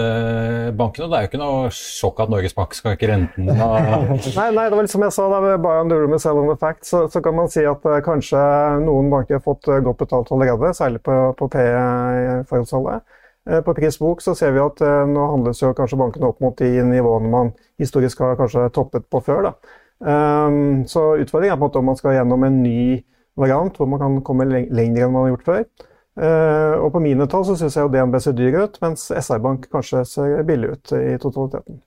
bankene? 0.75 1.07
Det 1.07 1.15
er 1.15 1.23
jo 1.23 1.29
ikke 1.29 1.39
noe 1.39 1.69
sjokk 1.71 2.17
at 2.25 2.31
Norges 2.33 2.55
Bank 2.57 2.75
skal 2.75 2.97
ikke 2.97 3.07
renten 3.13 3.47
nei, 3.47 4.47
nei, 4.51 4.65
det 4.67 4.75
var 4.75 4.83
liksom 4.83 4.97
som 4.97 5.05
jeg 5.07 5.15
sa, 5.15 5.27
da, 5.31 5.53
bare 5.63 5.85
on 5.85 5.93
med 6.11 6.19
sell 6.19 6.41
on 6.41 6.49
the 6.51 6.57
fact, 6.59 6.83
så, 6.87 7.05
så, 7.11 7.21
kan 7.23 7.37
man 7.37 7.47
si 7.51 7.63
at 7.63 7.85
uh, 7.87 8.01
kanskje 8.03 8.41
noen 8.83 9.07
banker 9.13 9.39
har 9.39 9.45
fått 9.45 9.69
uh, 9.71 9.79
godt 9.85 10.01
betalt 10.03 10.33
allerede, 10.35 10.73
særlig 10.75 10.99
på, 11.05 11.15
på 11.39 11.47
P-forholdsholdet. 11.53 13.07
Uh, 13.47 13.61
på 13.63 13.77
prisbok 13.79 14.25
så 14.25 14.35
ser 14.35 14.51
vi 14.55 14.61
at 14.63 14.83
nå 14.83 15.29
handles 15.31 15.63
jo 15.63 15.71
kanskje 15.77 16.01
bankene 16.03 16.27
opp 16.33 16.43
mot 16.43 16.59
de 16.59 16.83
nivåene 16.89 17.31
man 17.31 17.53
historisk 17.79 18.19
har 18.25 18.35
kanskje 18.39 18.67
toppet 18.75 19.07
på 19.07 19.23
før. 19.23 19.47
Da. 19.47 19.79
Um, 20.03 20.83
så 20.91 21.13
utfordringen 21.23 21.55
er 21.55 21.59
på 21.59 21.63
en 21.63 21.69
måte 21.69 21.79
om 21.79 21.91
man 21.93 21.99
skal 21.99 22.17
gjennom 22.17 22.43
en 22.43 22.59
ny 22.65 22.99
variant 23.39 23.79
hvor 23.79 23.87
man 23.87 24.03
kan 24.03 24.21
komme 24.27 24.51
lenger 24.51 25.07
enn 25.07 25.15
man 25.15 25.29
har 25.29 25.35
gjort 25.37 25.47
før. 25.47 25.65
Uh, 26.13 26.77
og 26.77 26.91
på 26.93 27.01
mine 27.01 27.25
tall 27.29 27.45
så 27.47 27.55
syns 27.57 27.75
jeg 27.77 27.87
jo 27.87 27.91
DNB 27.93 28.19
ser 28.21 28.35
dyr 28.37 28.57
ut, 28.61 28.75
mens 28.83 29.07
SR-Bank 29.09 29.65
kanskje 29.73 30.03
ser 30.05 30.43
billig 30.45 30.75
ut 30.75 30.93
i 30.97 31.15
totaliteten. 31.21 31.79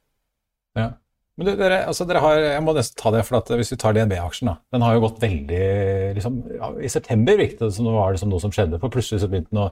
Ja. 0.78 0.94
Men 1.36 1.50
dere, 1.60 1.82
altså 1.84 2.06
dere 2.08 2.22
har, 2.24 2.40
jeg 2.40 2.64
må 2.64 2.72
nesten 2.72 2.96
ta 2.96 3.12
det, 3.12 3.22
for 3.28 3.38
at 3.38 3.50
Hvis 3.60 3.70
vi 3.74 3.76
tar 3.80 3.92
DNB-aksjen, 3.92 4.48
da, 4.48 4.56
den 4.72 4.84
har 4.86 4.96
jo 4.96 5.02
gått 5.04 5.20
veldig 5.20 5.64
liksom, 6.16 6.38
ja, 6.56 6.70
I 6.80 6.88
september 6.88 7.36
virket 7.36 7.60
det 7.60 7.74
som 7.76 7.88
det 7.88 7.92
var 7.92 8.14
liksom 8.14 8.32
noe 8.32 8.42
som 8.42 8.54
skjedde, 8.56 8.80
for 8.80 8.92
plutselig 8.92 9.20
så 9.22 9.28
begynte 9.30 9.52
den 9.52 9.66
å 9.66 9.70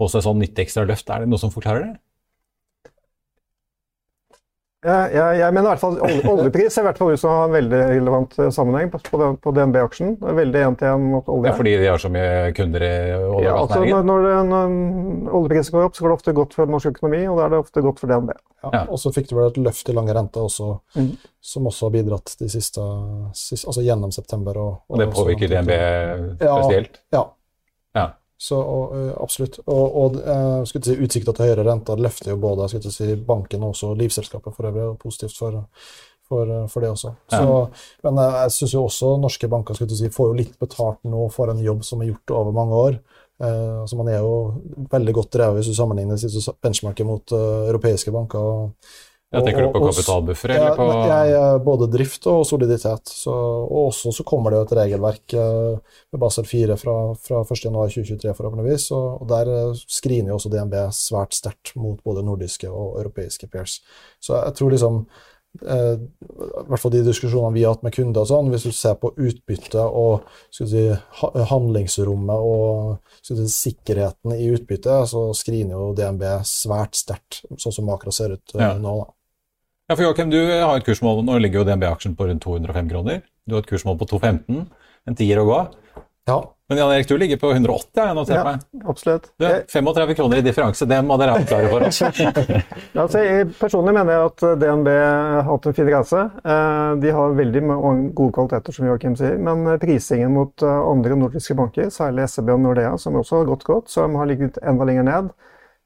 få 0.00 0.08
seg 0.12 0.24
sånn 0.26 0.40
nytt 0.42 0.62
ekstra 0.62 0.86
løft. 0.86 1.10
Er 1.10 1.24
det 1.24 1.32
noe 1.32 1.42
som 1.42 1.52
forklarer 1.54 1.88
det? 1.88 1.96
Jeg, 4.84 5.12
jeg, 5.14 5.36
jeg, 5.40 5.54
mener 5.56 5.64
i 5.64 5.70
hvert 5.72 5.80
fall 5.80 5.94
Oljepris 6.28 6.74
ser 6.74 6.84
i 6.84 6.88
hvert 6.90 6.98
fall 7.00 7.14
ut 7.14 7.20
som 7.20 7.30
har 7.32 7.46
en 7.46 7.54
veldig 7.54 7.78
relevant 7.88 8.34
eh, 8.36 8.50
sammenheng 8.52 8.90
på, 8.92 9.00
på 9.40 9.52
DNB-aksjen. 9.56 10.10
Veldig 10.20 10.60
én 10.60 10.74
til 10.76 10.90
én 10.90 11.06
mot 11.14 11.30
olje. 11.32 11.48
Ja, 11.48 11.54
fordi 11.56 11.72
de 11.80 11.86
har 11.88 12.02
så 12.02 12.10
mye 12.12 12.50
kunder 12.56 12.84
i 12.84 12.90
olje- 13.16 13.46
ja, 13.46 13.54
altså 13.62 13.80
når, 13.80 14.04
når, 14.10 14.28
når 14.50 14.74
oljeprisen 15.40 15.78
går 15.78 15.86
opp, 15.88 15.96
så 15.96 16.04
går 16.04 16.12
det 16.12 16.18
ofte 16.18 16.34
godt 16.36 16.56
for 16.58 16.74
norsk 16.74 16.90
økonomi, 16.92 17.22
og 17.30 17.40
da 17.40 17.46
er 17.46 17.54
det 17.54 17.60
ofte 17.64 17.84
godt 17.86 18.02
for 18.02 18.12
DNB. 18.12 18.34
Ja, 18.34 18.72
ja. 18.74 18.82
Og 18.84 19.00
så 19.00 19.12
fikk 19.16 19.30
du 19.30 19.38
vel 19.38 19.48
et 19.48 19.62
løft 19.64 19.88
i 19.88 19.96
lange 19.96 20.16
renter 20.16 20.44
også, 20.44 20.68
mm. 21.00 21.08
som 21.54 21.70
også 21.72 21.88
har 21.88 21.94
bidratt 21.96 22.36
de 22.40 22.50
siste, 22.52 22.84
siste 23.40 23.70
altså 23.72 23.86
gjennom 23.86 24.12
september. 24.12 24.60
Og, 24.60 24.76
og, 24.84 24.98
og 24.98 25.00
det 25.00 25.08
påvirker 25.16 25.54
DNB 25.54 25.72
spesielt? 26.36 27.00
Ja. 27.16 27.24
ja. 27.96 28.06
Så 28.40 28.58
og, 28.58 28.94
absolutt. 29.22 29.60
Og, 29.64 29.84
og 30.00 30.16
uh, 30.18 30.64
si, 30.66 30.96
utsikter 30.98 31.36
til 31.36 31.46
høyere 31.46 31.66
renter 31.68 32.00
løfter 32.02 32.32
jo 32.34 32.40
både 32.42 32.66
si, 32.72 33.12
banken 33.26 33.62
og 33.62 33.74
også 33.74 33.92
livselskapet 33.98 34.56
for 34.56 34.70
øvrig, 34.70 34.88
og 34.90 34.98
positivt 35.00 35.38
for, 35.38 35.62
for, 36.28 36.52
for 36.72 36.84
det 36.84 36.90
også. 36.92 37.14
Ja. 37.32 37.40
Så, 37.40 37.86
men 38.06 38.20
uh, 38.20 38.40
jeg 38.42 38.56
syns 38.58 38.76
jo 38.76 38.84
også 38.88 39.14
norske 39.22 39.50
banker 39.50 39.78
si, 39.78 40.10
får 40.12 40.32
jo 40.32 40.38
litt 40.42 40.58
betalt 40.60 41.00
nå 41.08 41.28
for 41.34 41.52
en 41.52 41.62
jobb 41.62 41.86
som 41.86 42.02
er 42.02 42.10
gjort 42.12 42.36
over 42.42 42.58
mange 42.58 42.84
år. 42.88 43.00
Uh, 43.42 43.82
altså 43.84 43.98
Man 43.98 44.12
er 44.12 44.20
jo 44.22 44.34
veldig 44.92 45.16
godt 45.16 45.32
drevet 45.38 45.60
hvis 45.60 45.72
du 45.72 45.78
sammenligner 45.78 46.54
benchmarket 46.62 47.06
mot 47.06 47.34
europeiske 47.38 48.14
banker. 48.14 48.38
og 48.38 48.94
jeg 49.34 49.46
tenker 49.48 49.66
du 49.66 49.70
på 49.74 49.84
kapitalbuffer? 49.84 50.54
eller 50.56 50.78
på... 50.78 50.88
Jeg, 51.10 51.60
både 51.68 51.90
drift 51.92 52.30
og 52.32 52.40
soliditet. 52.48 53.12
Så, 53.12 53.34
og 53.34 53.90
også 53.90 54.14
så 54.16 54.26
kommer 54.26 54.54
det 54.54 54.62
jo 54.62 54.68
et 54.70 54.76
regelverk 54.80 55.36
eh, 55.36 56.00
med 56.14 56.22
Basel 56.22 56.48
4 56.48 56.78
fra, 56.80 56.96
fra 57.20 57.44
1.1.2023 57.44 58.32
forhåpentligvis. 58.32 58.88
Og, 58.96 59.20
og 59.20 59.28
der 59.30 59.52
screener 59.84 60.14
skriner 60.14 60.32
jo 60.32 60.38
også 60.38 60.50
DNB 60.52 60.74
svært 60.94 61.36
sterkt 61.36 61.74
mot 61.80 62.02
både 62.04 62.24
nordiske 62.24 62.70
og 62.70 62.98
europeiske 63.02 63.48
pairs. 63.50 63.80
Så 64.22 64.36
jeg 64.38 64.54
tror 64.58 64.74
liksom 64.74 65.00
eh, 65.62 65.96
i 65.96 66.66
hvert 66.68 66.82
fall 66.82 66.94
de 66.94 67.02
diskusjonene 67.06 67.54
vi 67.56 67.64
har 67.64 67.74
hatt 67.74 67.84
med 67.86 67.94
kunder 67.94 68.24
og 68.24 68.30
sånn, 68.30 68.52
hvis 68.52 68.66
du 68.68 68.72
ser 68.74 68.96
på 69.00 69.12
utbytte 69.14 69.82
og 69.84 70.24
si, 70.54 70.86
handlingsrommet 71.50 72.46
og 72.54 73.18
si, 73.20 73.36
sikkerheten 73.56 74.36
i 74.36 74.48
utbyttet, 74.54 75.10
så 75.10 75.26
skriner 75.36 75.76
jo 75.76 75.92
DNB 75.98 76.24
svært 76.48 76.98
sterkt, 77.00 77.44
sånn 77.58 77.78
som 77.80 77.90
Makro 77.90 78.14
ser 78.14 78.36
ut 78.38 78.58
ja. 78.58 78.74
nå. 78.78 78.96
da. 79.02 79.12
Ja, 79.88 79.96
for 79.96 80.04
Joakim, 80.06 80.30
du 80.32 80.38
har 80.62 80.78
et 80.78 80.86
kursmål, 80.86 81.22
Nå 81.26 81.36
ligger 81.44 81.60
jo 81.60 81.68
DNB-aksjen 81.68 82.14
på 82.16 82.24
rundt 82.30 82.42
205 82.46 82.88
kroner. 82.88 83.20
Du 83.44 83.54
har 83.56 83.60
et 83.64 83.68
kursmål 83.68 83.98
på 84.00 84.06
215. 84.14 84.62
En 85.04 85.16
tier 85.18 85.36
å 85.42 85.44
gå. 85.44 85.58
Ja. 86.24 86.38
Men 86.72 86.78
Jan 86.80 86.92
Erik, 86.94 87.08
du 87.10 87.18
ligger 87.20 87.36
på 87.36 87.50
180, 87.52 87.90
har 88.00 88.06
jeg 88.08 88.16
notert 88.16 88.38
Ja, 88.38 88.44
meg. 88.46 88.62
absolutt. 88.88 89.26
Du, 89.36 89.44
35 89.68 90.14
kroner 90.16 90.40
i 90.40 90.44
differanse, 90.46 90.86
det 90.88 91.02
må 91.04 91.18
dere 91.20 91.34
avklare 91.36 91.68
for 91.68 91.84
oss. 91.84 91.98
Altså, 93.02 93.20
jeg 93.20 93.50
personlig 93.58 93.92
mener 93.92 94.14
jeg 94.14 94.30
at 94.30 94.44
DNB 94.62 94.88
har 94.94 95.42
hatt 95.50 95.66
en 95.68 95.76
fin 95.76 95.90
reise. 95.92 96.22
Eh, 96.40 96.94
De 97.04 97.12
har 97.12 97.36
veldig 97.36 97.62
mange 97.68 98.08
gode 98.16 98.32
kvaliteter, 98.38 98.72
som 98.72 98.88
Joakim 98.88 99.18
sier, 99.20 99.36
men 99.36 99.66
prisingen 99.82 100.32
mot 100.32 100.64
eh, 100.64 100.80
andre 100.94 101.18
nordiske 101.20 101.58
banker, 101.60 101.92
særlig 101.92 102.24
SEB 102.32 102.54
og 102.56 102.64
Nordea, 102.64 102.96
som 102.96 103.20
også 103.20 103.42
har 103.42 103.50
gått 103.52 103.68
godt, 103.68 103.92
som 103.92 104.16
har 104.16 104.32
ligget 104.32 104.56
enda 104.64 104.88
lenger 104.88 105.04
ned, 105.10 105.28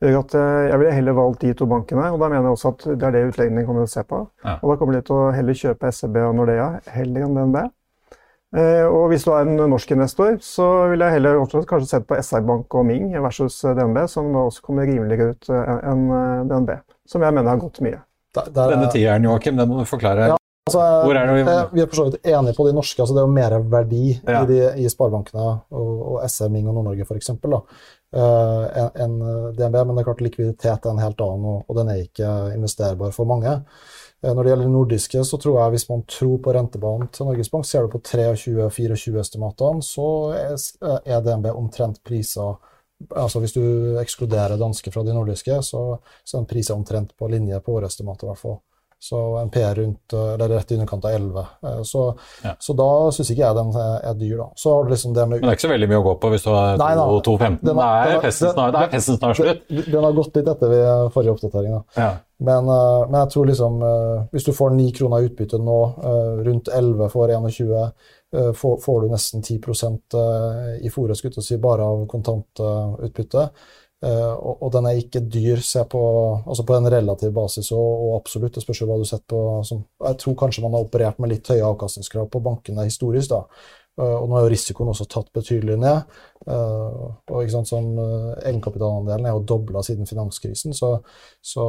gjør 0.03 0.19
at 0.21 0.35
eh, 0.39 0.69
jeg 0.71 0.79
ville 0.79 0.93
heller 0.95 1.13
valgt 1.19 1.41
de 1.41 1.55
to 1.55 1.67
bankene. 1.67 2.13
og 2.13 2.21
Da 2.21 2.29
mener 2.29 2.43
jeg 2.49 2.55
også 2.57 2.69
at 2.75 2.85
det 2.99 3.03
er 3.09 3.11
det 3.17 3.25
utlendingene 3.33 3.67
kommer 3.67 3.85
til 3.87 3.91
å 3.91 3.97
se 3.97 4.05
på. 4.07 4.21
Ja. 4.45 4.59
Og 4.63 4.71
Da 4.71 4.77
kommer 4.81 4.93
de 4.99 5.03
til 5.09 5.17
å 5.17 5.33
heller 5.35 5.59
kjøpe 5.59 5.93
SEB 5.93 6.17
og 6.29 6.35
Nordea 6.39 6.69
heller 6.95 7.27
enn 7.27 7.35
DNB. 7.35 7.59
Eh, 8.57 8.85
Og 8.89 9.11
hvis 9.11 9.25
du 9.27 9.31
er 9.35 9.43
en 9.45 9.57
norsk 9.71 9.91
investor, 9.93 10.39
så 10.41 10.67
ville 10.91 11.05
jeg 11.05 11.19
heller 11.19 11.37
også 11.43 11.65
kanskje 11.69 11.89
sett 11.91 12.07
på 12.09 12.17
SR 12.17 12.41
Bank 12.49 12.75
og 12.75 12.87
Ming 12.89 13.11
versus 13.21 13.61
DNB, 13.63 14.07
som 14.09 14.33
da 14.33 14.47
også 14.49 14.63
kommer 14.65 14.87
rimeligere 14.89 15.35
ut 15.35 15.51
eh, 15.51 15.75
enn 15.91 16.07
DNB. 16.49 16.79
Som 17.09 17.23
jeg 17.27 17.35
mener 17.35 17.51
har 17.51 17.61
gått 17.61 17.81
mye. 17.85 18.01
Der, 18.37 18.49
der, 18.53 18.71
Denne 18.77 18.91
tieren, 18.93 19.25
Joakim, 19.25 19.57
den 19.57 19.69
må 19.69 19.79
du 19.81 19.85
forklare. 19.89 20.29
Ja. 20.33 20.37
altså, 20.69 20.81
Hvor 21.05 21.17
er 21.17 21.27
det 21.27 21.35
vi- 21.35 21.77
vi 21.77 21.81
er 21.83 21.87
for 21.87 21.97
så 21.97 22.05
vidt 22.11 22.27
enige 22.27 22.55
på 22.57 22.67
de 22.67 22.73
norske. 22.77 23.01
altså 23.03 23.15
Det 23.15 23.23
er 23.23 23.27
jo 23.27 23.33
mer 23.33 23.59
verdi 23.73 24.21
Ja. 24.29 24.43
i, 24.43 24.47
de, 24.47 24.59
i 24.85 24.89
sparebankene 24.89 25.41
og, 25.41 25.63
og 26.13 26.29
SR, 26.29 26.49
Ming 26.51 26.69
og 26.69 26.75
Nord-Norge 26.75 27.05
f.eks. 27.09 27.31
Uh, 28.09 28.65
enn 28.97 29.19
eh, 29.21 29.49
DNB, 29.53 29.75
men 29.85 29.91
det 29.93 30.01
er 30.01 30.07
klart 30.07 30.23
likviditet 30.25 30.87
er 30.87 30.95
en 30.95 31.01
helt 31.03 31.19
annen, 31.21 31.59
og, 31.61 31.75
den 31.77 31.91
er 31.93 31.99
ikke 32.07 32.29
investerbar 32.55 33.13
for 33.13 33.29
mange. 33.29 33.51
Eh, 34.23 34.33
Når 34.33 34.43
det 34.43 34.53
gjelder 34.55 34.71
nordiske, 34.73 35.25
så 35.29 35.37
tror 35.37 35.59
jeg 35.61 35.75
hvis 35.75 35.89
man 35.91 36.07
tror 36.09 36.39
på 36.41 36.55
rentebanen 36.57 37.11
til 37.13 37.29
Norges 37.29 37.53
Bank, 37.53 37.69
ser 37.69 37.85
du 37.85 37.93
på 37.93 38.01
23-24-estimatene, 38.09 39.85
så 39.85 40.07
er, 40.39 41.21
DNB 41.21 41.53
omtrent 41.53 42.01
priser 42.05 42.57
altså 43.15 43.39
Hvis 43.39 43.53
du 43.55 43.63
ekskluderer 44.01 44.59
danske 44.59 44.91
fra 44.91 45.05
de 45.07 45.13
nordiske, 45.15 45.61
så, 45.63 46.01
er 46.01 46.33
den 46.33 46.49
priset 46.51 46.75
omtrent 46.75 47.13
på 47.15 47.29
linje 47.31 47.61
på 47.63 47.77
årestimatet, 47.79 48.25
i 48.25 48.31
hvert 48.33 48.41
fall. 48.41 48.57
Så 49.01 49.19
en 49.39 49.51
P 49.51 49.61
rundt, 49.63 50.13
eh, 50.13 50.35
eller 50.35 50.49
rett 50.49 50.73
i 50.73 50.75
underkant 50.75 51.05
av 51.05 51.13
11. 51.15 51.47
Eh, 51.63 51.83
Så, 51.83 52.19
Ja. 52.45 52.55
så 52.59 52.75
da 52.77 53.11
syns 53.15 53.31
ikke 53.31 53.45
jeg 53.47 53.55
den 53.55 53.69
er, 53.77 54.01
er 54.11 54.15
dyr, 54.15 54.37
da. 54.39 54.49
Så 54.57 54.83
liksom 54.89 55.15
det 55.15 55.29
med 55.29 55.41
Men 55.41 55.49
det 55.51 55.53
er 55.53 55.57
ikke 55.57 55.69
så 55.69 55.75
veldig 55.75 55.89
mye 55.89 56.01
å 56.03 56.07
gå 56.09 56.15
på 56.21 56.31
hvis 56.33 56.43
du 56.43 56.51
har 56.51 56.77
Nei, 56.77 56.95
nei. 56.99 57.21
215. 57.23 57.61
Den 57.65 57.77
Da 57.77 57.89
er 58.05 58.21
festen 58.21 58.53
snart, 58.53 58.75
snart 59.21 59.37
slutt. 59.37 59.69
Den 59.69 59.93
den 59.93 60.05
har 60.05 60.13
gått 60.13 60.35
litt 60.35 60.49
etter 60.49 60.69
ved 60.69 61.13
forrige 61.15 61.37
oppdatering. 61.37 61.73
da. 61.79 61.83
Ja. 62.03 62.11
Men, 62.41 62.69
eh, 62.69 63.07
men 63.11 63.21
jeg 63.21 63.31
tror 63.31 63.47
liksom 63.47 63.83
eh, 63.83 64.27
Hvis 64.33 64.45
du 64.45 64.53
får 64.53 64.71
9 64.75 64.93
kroner 64.93 65.29
utbytte 65.29 65.59
nå, 65.59 65.79
eh, 66.03 66.45
rundt 66.47 66.69
11 66.69 67.09
for 67.11 67.29
21, 67.29 67.93
eh, 68.33 68.53
får, 68.53 68.81
får 68.83 69.01
du 69.03 69.09
nesten 69.09 69.43
10 69.43 69.59
eh, 70.15 70.87
i 70.87 70.91
fòret, 70.91 71.17
skulle 71.17 71.35
jeg 71.39 71.45
si, 71.45 71.57
bare 71.57 71.83
av 71.83 72.07
kontantutbytte. 72.07 73.51
Eh, 74.05 74.33
og, 74.33 74.61
og 74.63 74.71
den 74.77 74.87
er 74.87 75.01
ikke 75.01 75.25
dyr, 75.27 75.63
se 75.65 75.83
på, 75.91 76.01
altså 76.47 76.65
på 76.67 76.77
en 76.77 76.87
relativ 76.93 77.33
basis, 77.35 77.73
og, 77.75 78.05
og 78.07 78.15
absolutt. 78.21 78.55
Det 78.55 78.63
spørs 78.63 78.83
jo 78.83 78.89
hva 78.91 78.99
du 79.01 79.07
setter 79.09 79.27
på. 79.35 79.43
Som, 79.67 79.83
jeg 80.07 80.21
tror 80.23 80.39
kanskje 80.45 80.65
man 80.65 80.77
har 80.77 80.87
operert 80.87 81.19
med 81.19 81.33
litt 81.35 81.51
høye 81.51 81.67
avkastningskrav 81.67 82.31
på 82.33 82.43
bankene 82.45 82.87
historisk. 82.87 83.35
da. 83.35 83.43
Eh, 83.99 84.15
og 84.15 84.31
nå 84.31 84.39
er 84.39 84.47
jo 84.47 84.55
risikoen 84.55 84.93
også 84.95 85.09
tatt 85.11 85.33
betydelig 85.35 85.79
ned. 85.83 86.19
Eh, 86.47 87.05
og 87.09 87.39
ikke 87.43 87.57
sant, 87.57 87.73
sånn, 87.73 87.91
Egenkapitalandelen 88.39 89.27
er 89.27 89.37
jo 89.37 89.47
dobla 89.55 89.83
siden 89.87 90.09
finanskrisen, 90.09 90.77
så, 90.77 90.95
så, 91.43 91.69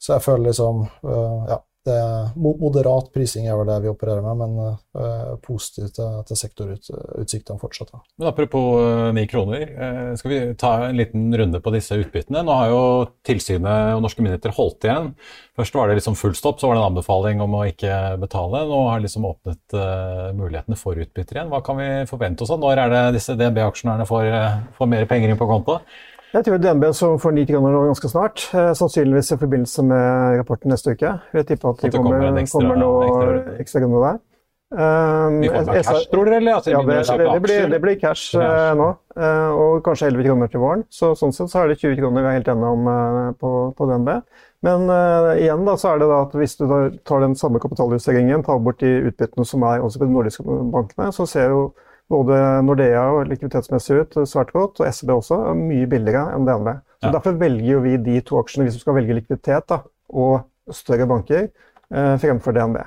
så 0.00 0.16
jeg 0.16 0.24
føler 0.24 0.48
liksom 0.48 0.86
Ja, 1.06 1.60
det 1.86 1.94
er 1.94 2.32
moderat 2.36 3.08
prising 3.14 3.46
er 3.46 3.56
vel 3.58 3.68
det 3.70 3.76
vi 3.84 3.90
opererer 3.92 4.24
med, 4.24 4.40
men 4.42 4.76
uh, 4.98 5.36
positivt 5.44 5.96
til, 5.96 6.38
sektorutsiktene 6.38 7.60
fortsatt. 7.60 7.92
Ja. 7.94 8.00
Men 8.18 8.30
apropos 8.30 8.80
eh, 8.82 9.10
ni 9.16 9.26
kroner, 9.30 9.62
eh, 9.62 10.10
skal 10.18 10.32
vi 10.32 10.40
ta 10.58 10.72
en 10.88 10.98
liten 10.98 11.28
runde 11.38 11.60
på 11.62 11.72
disse 11.74 11.96
utbyttene? 12.00 12.42
Nå 12.46 12.56
har 12.58 12.72
jo 12.72 12.80
tilsynet 13.26 13.96
og 13.96 14.02
norske 14.04 14.24
myndigheter 14.24 14.54
holdt 14.56 14.88
igjen. 14.88 15.12
Først 15.56 15.78
var 15.78 15.88
det 15.88 15.98
liksom 16.00 16.18
full 16.18 16.34
stopp, 16.36 16.60
så 16.60 16.68
var 16.68 16.76
det 16.76 16.82
en 16.82 16.90
anbefaling 16.90 17.40
om 17.44 17.56
å 17.56 17.64
ikke 17.70 17.92
betale. 18.22 18.64
Nå 18.68 18.82
har 18.90 19.04
liksom 19.04 19.28
åpnet 19.28 19.78
uh, 19.78 20.34
mulighetene 20.36 20.80
for 20.80 20.98
utbytter 21.00 21.40
igjen. 21.40 21.52
Hva 21.52 21.62
kan 21.64 21.80
vi 21.80 21.88
forvente 22.10 22.44
oss? 22.44 22.52
av? 22.52 22.60
Når 22.62 22.82
er 22.82 22.92
det 22.92 23.04
disse 23.16 23.38
DNB-aksjonærene 23.38 24.08
får, 24.08 24.28
får 24.76 24.92
mer 24.92 25.08
penger 25.10 25.32
inn 25.32 25.40
på 25.40 25.48
konto? 25.50 25.80
Jeg 26.36 26.44
tror 26.44 26.58
DNB 26.60 26.84
som 26.92 27.16
får 27.16 27.32
9 27.32 27.46
kroner 27.48 27.72
nå 27.72 27.82
ganske 27.88 28.08
snart. 28.12 28.42
Eh, 28.52 28.72
sannsynligvis 28.76 29.32
i 29.32 29.38
forbindelse 29.40 29.84
med 29.88 30.40
rapporten 30.42 30.68
neste 30.72 30.92
uke. 30.92 31.14
Jeg 31.32 31.46
tipper 31.48 31.70
at 31.72 31.84
det 31.86 31.92
kommer 31.94 32.18
kommer, 32.18 32.40
ekstra- 32.42 32.60
kommer 32.60 32.76
noe 32.76 33.60
ekstra 33.62 33.80
kroner 33.80 34.02
der. 34.04 34.18
Um, 34.76 35.40
Vi 35.40 35.48
får 35.48 35.68
cash, 35.70 36.08
tror 36.10 36.24
dere? 36.26 36.40
eller? 36.42 36.56
Altså, 36.58 36.70
Ja, 36.74 36.80
det, 36.82 36.96
det, 37.06 37.18
det, 37.32 37.42
blir, 37.42 37.68
det 37.70 37.80
blir 37.80 37.94
cash 38.00 38.32
Det 38.34 38.42
eh, 38.42 38.50
cash. 38.50 38.76
nå, 38.76 38.94
Uh, 39.16 39.48
og 39.56 39.78
kanskje 39.86 40.10
11 40.10 40.26
kroner 40.26 40.48
til 40.52 40.60
våren. 40.60 40.82
Så 40.92 41.14
sånn 41.16 41.30
sett 41.32 41.48
så 41.48 41.62
er 41.62 41.70
det 41.70 41.78
20 41.80 41.96
kroner 41.96 42.20
vi 42.20 42.28
er 42.28 42.34
helt 42.36 42.48
enige 42.52 42.72
om 42.74 42.82
uh, 42.90 43.30
på, 43.40 43.52
på 43.78 43.86
DNB. 43.88 44.10
Men 44.66 44.90
uh, 44.92 45.30
igjen 45.40 45.62
da, 45.64 45.72
så 45.80 45.94
er 45.94 46.02
det 46.02 46.08
da 46.10 46.18
at 46.26 46.34
hvis 46.36 46.58
du 46.58 46.66
tar 47.00 47.22
den 47.24 47.32
samme 47.38 47.62
kapitaljusteringen, 47.62 48.44
tar 48.44 48.58
bort 48.60 48.82
de 48.82 48.90
utbyttene 49.08 49.46
som 49.48 49.64
er 49.64 49.80
også 49.80 50.02
på 50.02 50.10
de 50.10 50.12
nordiske 50.18 50.44
bankene, 50.44 51.08
så 51.16 51.24
ser 51.30 51.48
jo 51.54 51.62
både 52.10 52.36
Nordea 52.64 53.02
og 53.16 53.26
likviditetsmessig 53.30 54.00
ut 54.00 54.18
svært 54.30 54.52
godt, 54.54 54.80
og 54.80 54.92
SEB 54.94 55.10
også 55.16 55.40
er 55.50 55.54
mye 55.58 55.86
billigere 55.90 56.34
enn 56.36 56.46
DNB. 56.46 56.68
Så 57.02 57.06
Ja. 57.08 57.12
Derfor 57.12 57.32
velger 57.38 57.72
jo 57.72 57.80
vi 57.80 57.96
de 57.96 58.20
to 58.20 58.38
aksjene, 58.40 58.64
vi 58.64 58.70
som 58.70 58.80
skal 58.80 58.94
velge 58.94 59.14
likviditet 59.14 59.66
da, 59.68 59.80
og 60.14 60.44
større 60.70 61.06
banker, 61.06 61.48
eh, 61.92 62.16
fremfor 62.18 62.52
DNB. 62.54 62.78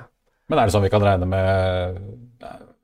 Men 0.48 0.58
er 0.58 0.66
det 0.66 0.72
sånn 0.74 0.82
vi 0.82 0.88
kan 0.90 1.00
regne 1.02 1.26
med 1.28 2.00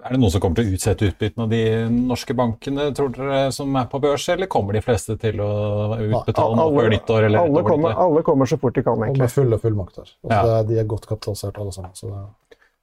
Er 0.07 0.11
det 0.13 0.21
noen 0.21 0.31
som 0.31 0.41
kommer 0.41 0.55
til 0.55 0.67
å 0.69 0.75
utsette 0.77 1.03
utbyttene 1.09 1.43
av 1.43 1.49
de 1.51 1.89
norske 1.91 2.33
bankene, 2.37 2.95
tror 2.95 3.09
dere, 3.11 3.51
som 3.51 3.75
er 3.75 3.87
på 3.91 3.99
børs, 4.01 4.29
eller 4.29 4.47
kommer 4.47 4.73
de 4.73 4.81
fleste 4.81 5.17
til 5.19 5.41
å 5.43 5.97
utbetale 5.99 6.55
noe 6.55 6.71
før 6.79 6.91
nyttår? 6.93 7.25
eller 7.27 7.39
alle, 7.41 7.63
kommer, 7.67 7.91
alle 7.99 8.23
kommer 8.23 8.47
så 8.47 8.57
fort 8.61 8.75
de 8.75 8.83
kan, 8.85 8.93
Og 8.93 9.03
egentlig. 9.03 9.19
med 9.19 9.31
fulle 9.35 9.59
fullmakter. 9.59 10.03
Altså, 10.07 10.31
Ja. 10.31 10.43
det, 10.45 10.53
er- 10.53 10.69
de 10.75 10.79
er 10.79 10.85
godt 10.85 11.07
kapitalisert 11.09 11.59
alle 11.59 11.73
sammen. 11.73 11.91
Så 11.95 12.07
det, 12.07 12.15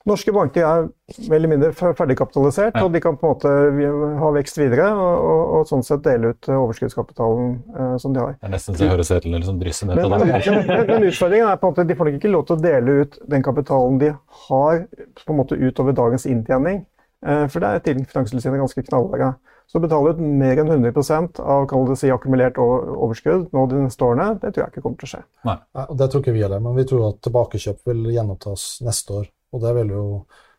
Norske 0.06 0.34
banker 0.36 0.66
er 0.68 0.88
veldig 1.32 1.50
mindre 1.50 1.70
ferdigkapitalisert, 1.72 2.76
Ja. 2.76 2.84
og 2.84 2.92
de 2.92 3.00
kan 3.00 3.16
på 3.16 3.24
en 3.24 3.36
måte 3.38 4.18
ha 4.20 4.32
vekst 4.36 4.58
videre 4.60 4.90
og, 4.92 5.14
og, 5.24 5.44
og 5.60 5.68
sånn 5.70 5.84
sett 5.88 6.02
dele 6.04 6.34
ut 6.34 6.50
eh, 6.52 6.58
overskuddskapitalen 6.60 7.54
eh, 7.80 7.94
som 8.04 8.12
de 8.16 8.20
har. 8.20 8.34
Det 8.42 8.50
er 8.50 8.52
nesten 8.52 8.76
så 8.76 8.84
jeg 8.84 8.92
hører 8.92 9.08
sedlene 9.08 9.40
liksom 9.40 9.62
drysse 9.62 9.88
ned 9.88 9.96
Men, 9.96 10.04
til 10.04 10.12
men, 10.12 10.34
deg. 10.34 10.68
men, 10.68 10.88
men 10.92 11.08
utfordringen 11.08 11.48
er 11.48 11.62
på 11.62 11.70
en 11.70 11.76
måte 11.76 11.86
de 11.88 11.96
får 12.00 12.10
nok 12.12 12.18
ikke 12.20 12.34
lov 12.34 12.44
til 12.50 12.58
å 12.58 12.64
dele 12.66 12.98
ut 13.06 13.16
den 13.36 13.46
kapitalen 13.48 14.02
de 14.04 14.12
har 14.50 14.84
på 15.24 15.32
en 15.32 15.40
måte 15.40 15.56
utover 15.62 15.96
dagens 15.96 16.28
inntjening. 16.28 16.84
Eh, 17.26 17.46
For 17.48 17.64
det 17.64 17.70
er 17.72 17.84
til 17.88 18.04
Finanstilsynet 18.04 18.60
ganske 18.60 18.84
knallharde. 18.90 19.32
Så 19.72 19.80
å 19.80 19.82
betale 19.86 20.12
ut 20.12 20.20
mer 20.20 20.60
enn 20.60 20.68
100% 20.84 21.40
av 21.40 21.64
kall 21.72 21.88
det 21.88 21.96
si, 21.98 22.10
akkumulert 22.12 22.60
overskudd 22.60 23.48
nå 23.56 23.64
de 23.72 23.80
neste 23.86 24.04
årene, 24.04 24.34
det 24.42 24.52
tror 24.52 24.66
jeg 24.66 24.74
ikke 24.74 24.84
kommer 24.84 25.00
til 25.00 25.08
å 25.08 25.12
skje. 25.14 25.22
Nei, 25.48 25.56
og 25.88 25.96
det 25.98 26.10
tror 26.12 26.22
ikke 26.26 26.34
vi 26.36 26.44
heller, 26.44 26.60
men 26.62 26.76
vi 26.76 26.84
tror 26.92 27.06
at 27.08 27.22
tilbakekjøp 27.24 27.80
vil 27.88 28.04
gjenopptas 28.12 28.66
neste 28.84 29.16
år. 29.22 29.30
Og 29.54 29.62
det 29.62 29.76
vil 29.82 29.94
jo 29.96 30.08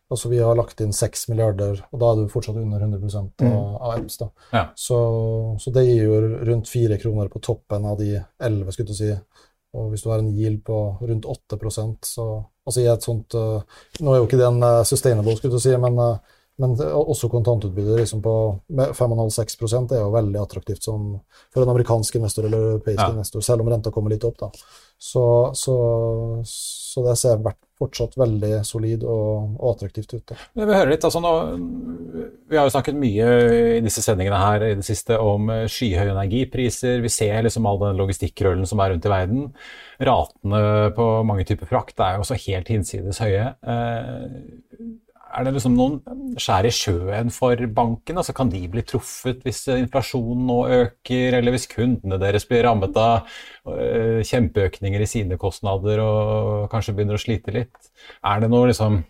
Altså, 0.05 0.29
vi 0.29 0.37
har 0.37 0.53
lagt 0.53 0.79
inn 0.85 0.91
6 0.93 1.23
milliarder, 1.31 1.79
og 1.91 1.97
da 1.99 2.11
er 2.11 2.15
du 2.19 2.27
fortsatt 2.29 2.59
under 2.61 2.77
100 2.79 3.15
av, 3.17 3.31
Mm. 3.41 3.75
av 3.81 3.95
EPS. 3.97 4.17
da. 4.19 4.27
Ja. 4.53 4.65
Så, 4.77 4.97
så 5.59 5.73
det 5.73 5.81
gir 5.87 6.03
jo 6.05 6.19
rundt 6.45 6.67
4 6.69 6.99
kroner 7.01 7.27
på 7.27 7.41
toppen 7.41 7.83
av 7.89 7.97
de 7.97 8.11
11, 8.39 8.69
skulle 8.71 8.91
du 8.91 8.93
si. 8.93 9.09
Og 9.73 9.89
hvis 9.89 10.03
du 10.05 10.11
har 10.11 10.19
en 10.21 10.29
yield 10.29 10.61
på 10.63 10.77
rundt 11.01 11.25
8% 11.25 12.05
så 12.05 12.45
Altså 12.67 12.81
i 12.81 12.85
et 12.93 13.01
sånt 13.01 13.33
uh, 13.33 13.61
Nå 14.01 14.13
er 14.13 14.17
jo 14.21 14.27
ikke 14.27 14.37
den 14.41 14.61
uh, 14.63 14.83
sustainable, 14.85 15.35
skulle 15.37 15.57
du 15.57 15.59
si, 15.59 15.73
men, 15.75 15.97
uh, 15.97 16.17
men 16.61 16.77
også 16.77 17.27
kontantutbytte 17.29 17.97
liksom 17.99 18.21
på 18.21 18.35
5,5-6 18.71 19.91
er 19.91 19.99
jo 20.01 20.11
veldig 20.13 20.39
attraktivt 20.41 20.83
som, 20.83 21.19
for 21.53 21.63
en 21.65 21.69
amerikansk 21.73 22.15
investor 22.21 22.45
eller 22.45 22.75
europeisk 22.77 23.01
Ja. 23.01 23.09
investor, 23.11 23.41
selv 23.41 23.61
om 23.61 23.69
renta 23.73 23.91
kommer 23.91 24.09
litt 24.13 24.23
opp. 24.23 24.37
da. 24.37 24.49
Så, 24.97 25.51
så, 25.57 25.75
så 26.45 27.03
det 27.09 27.17
ser 27.17 27.37
hvert- 27.37 27.64
fortsatt 27.79 28.15
veldig 28.19 28.61
solid 28.67 29.03
og, 29.03 29.55
og 29.59 29.73
attraktivt 29.73 30.13
ute. 30.15 30.37
Jeg 30.55 30.67
vil 30.69 30.77
høre 30.77 30.91
litt, 30.93 31.05
altså 31.07 31.21
nå, 31.23 31.33
Vi 32.49 32.59
har 32.59 32.67
jo 32.67 32.73
snakket 32.73 32.99
mye 32.99 33.27
i 33.77 33.81
disse 33.83 34.03
sendingene 34.05 34.39
her 34.39 34.63
i 34.69 34.73
det 34.79 34.85
siste 34.87 35.17
om 35.19 35.49
eh, 35.51 35.65
skyhøye 35.71 36.13
energipriser. 36.13 37.03
Vi 37.03 37.11
ser 37.11 37.43
liksom 37.45 37.67
all 37.67 37.81
den 37.83 37.99
logistikkrøllen 37.99 38.67
som 38.69 38.83
er 38.83 38.93
rundt 38.93 39.07
i 39.07 39.11
verden. 39.11 39.49
Ratene 40.07 40.61
på 40.95 41.09
mange 41.27 41.47
typer 41.47 41.69
frakt 41.69 41.99
er 42.03 42.15
jo 42.15 42.25
også 42.25 42.39
helt 42.47 42.71
hinsides 42.71 43.19
høye. 43.23 43.51
Eh, 43.59 44.39
Er 45.35 45.43
det 45.43 45.51
liksom 45.57 45.73
noen 45.75 46.35
skjær 46.39 46.67
i 46.67 46.71
sjøen 46.71 47.31
for 47.33 47.59
banken? 47.75 48.19
Altså 48.21 48.35
Kan 48.35 48.51
de 48.53 48.61
bli 48.71 48.83
truffet 48.87 49.41
hvis 49.43 49.65
inflasjonen 49.73 50.45
nå 50.47 50.59
øker, 50.77 51.35
eller 51.39 51.55
hvis 51.55 51.67
kundene 51.71 52.19
deres 52.21 52.47
blir 52.47 52.63
rammet 52.63 52.95
av 52.99 53.27
eh, 53.73 54.21
kjempeøkninger 54.23 55.03
i 55.03 55.09
sine 55.09 55.39
kostnader 55.41 55.99
og 56.03 56.69
kanskje 56.71 56.95
begynner 56.95 57.19
å 57.19 57.23
slite 57.25 57.55
litt? 57.55 57.91
Er 58.23 58.45
det 58.45 58.51
noe 58.53 58.71
liksom 58.71 59.01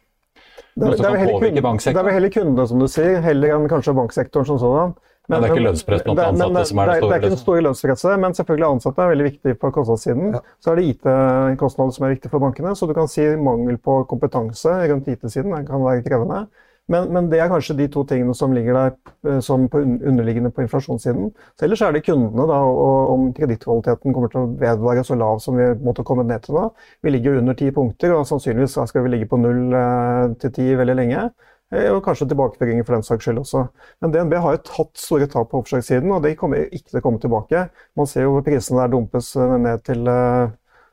Noe 0.76 0.96
som 0.98 1.06
det, 1.06 1.12
er 1.12 1.22
kan 1.22 1.30
påvirke 1.38 1.62
banksektoren? 1.64 1.96
det 1.96 2.02
er 2.02 2.08
vel 2.10 2.18
heller 2.18 2.32
kundene, 2.34 2.64
som 2.68 2.82
du 2.82 2.88
sier, 2.92 3.22
heller 3.24 3.54
enn 3.56 3.70
kanskje 3.72 3.94
banksektoren 3.96 4.48
som 4.50 4.58
sådan. 4.60 4.96
Men, 5.28 5.42
det 5.42 5.48
er 5.48 5.56
ikke 5.56 5.66
lønnspress 5.66 6.04
blant 6.06 6.22
ansatte 6.22 6.66
som 6.70 6.82
er 6.82 6.92
det 6.92 6.98
store? 7.00 7.10
Det 7.10 7.16
er 7.16 7.24
ikke 7.24 7.34
det 7.34 7.42
store 7.42 7.64
lønnspresset, 7.66 8.20
men 8.22 8.38
selvfølgelig 8.38 8.68
ansatte 8.68 9.02
er 9.06 9.14
veldig 9.14 9.30
viktig 9.30 9.56
på 9.62 9.72
kostnadssiden. 9.80 10.36
Ja. 10.38 10.44
Så 10.62 10.72
er 10.72 10.80
det 10.82 10.86
IT-kostnader 10.92 11.98
som 11.98 12.06
er 12.06 12.14
viktig 12.14 12.32
for 12.34 12.46
bankene. 12.46 12.76
Så 12.78 12.90
du 12.90 12.94
kan 12.98 13.10
si 13.12 13.26
mangel 13.42 13.80
på 13.82 14.04
kompetanse 14.12 14.76
rundt 14.92 15.10
IT-siden 15.10 15.56
kan 15.66 15.86
være 15.86 16.06
krevende. 16.06 16.46
Men, 16.88 17.08
men, 17.14 17.30
det 17.32 17.40
er 17.42 17.50
kanskje 17.50 17.74
de 17.80 17.88
to 17.90 18.04
tingene 18.06 18.34
som 18.38 18.52
ligger 18.54 18.76
der 18.78 18.92
eh, 19.26 19.40
som 19.42 19.64
på 19.72 19.80
underliggende 19.82 20.52
på 20.54 20.62
inflasjonssiden. 20.62 21.32
Så 21.58 21.66
ellers 21.66 21.82
er 21.82 21.96
det 21.96 22.04
kundene, 22.06 22.46
da, 22.46 22.60
og 22.62 23.10
om 23.16 23.32
kredittkvaliteten 23.34 24.14
kommer 24.14 24.30
til 24.30 24.44
å 24.44 24.52
vedvare 24.62 25.06
så 25.08 25.18
lav 25.18 25.42
som 25.42 25.58
vi 25.58 25.72
måtte 25.82 26.06
komme 26.06 26.28
ned 26.30 26.46
til 26.46 26.60
da. 26.60 26.68
Vi 27.02 27.16
ligger 27.16 27.40
under 27.40 27.58
ti 27.58 27.72
punkter, 27.74 28.14
og 28.14 28.28
sannsynligvis 28.30 28.78
skal 28.92 29.06
vi 29.06 29.16
ligge 29.16 29.30
på 29.32 29.42
null 29.42 29.74
eh, 29.74 30.38
til 30.44 30.54
ti 30.60 30.70
veldig 30.78 30.98
lenge. 31.02 31.26
Eh, 31.74 31.88
og 31.90 32.04
kanskje 32.06 32.28
tilbakeføringer 32.30 32.86
for 32.86 32.98
den 32.98 33.06
saks 33.06 33.26
skyld 33.26 33.42
også. 33.42 33.64
Men 34.04 34.14
DNB 34.14 34.38
har 34.44 34.58
jo 34.58 34.66
tatt 34.68 35.02
store 35.02 35.30
tap 35.32 35.50
på 35.52 35.64
oppslagssiden, 35.64 36.12
og 36.14 36.22
de 36.26 36.36
kommer 36.38 36.68
ikke 36.70 36.92
til 36.92 37.02
å 37.02 37.06
komme 37.06 37.22
tilbake. 37.24 37.66
Man 37.98 38.10
ser 38.10 38.28
jo 38.28 38.44
prisene 38.46 38.84
der 38.84 38.94
dumpes 38.94 39.32
ned 39.36 39.82
til 39.88 40.06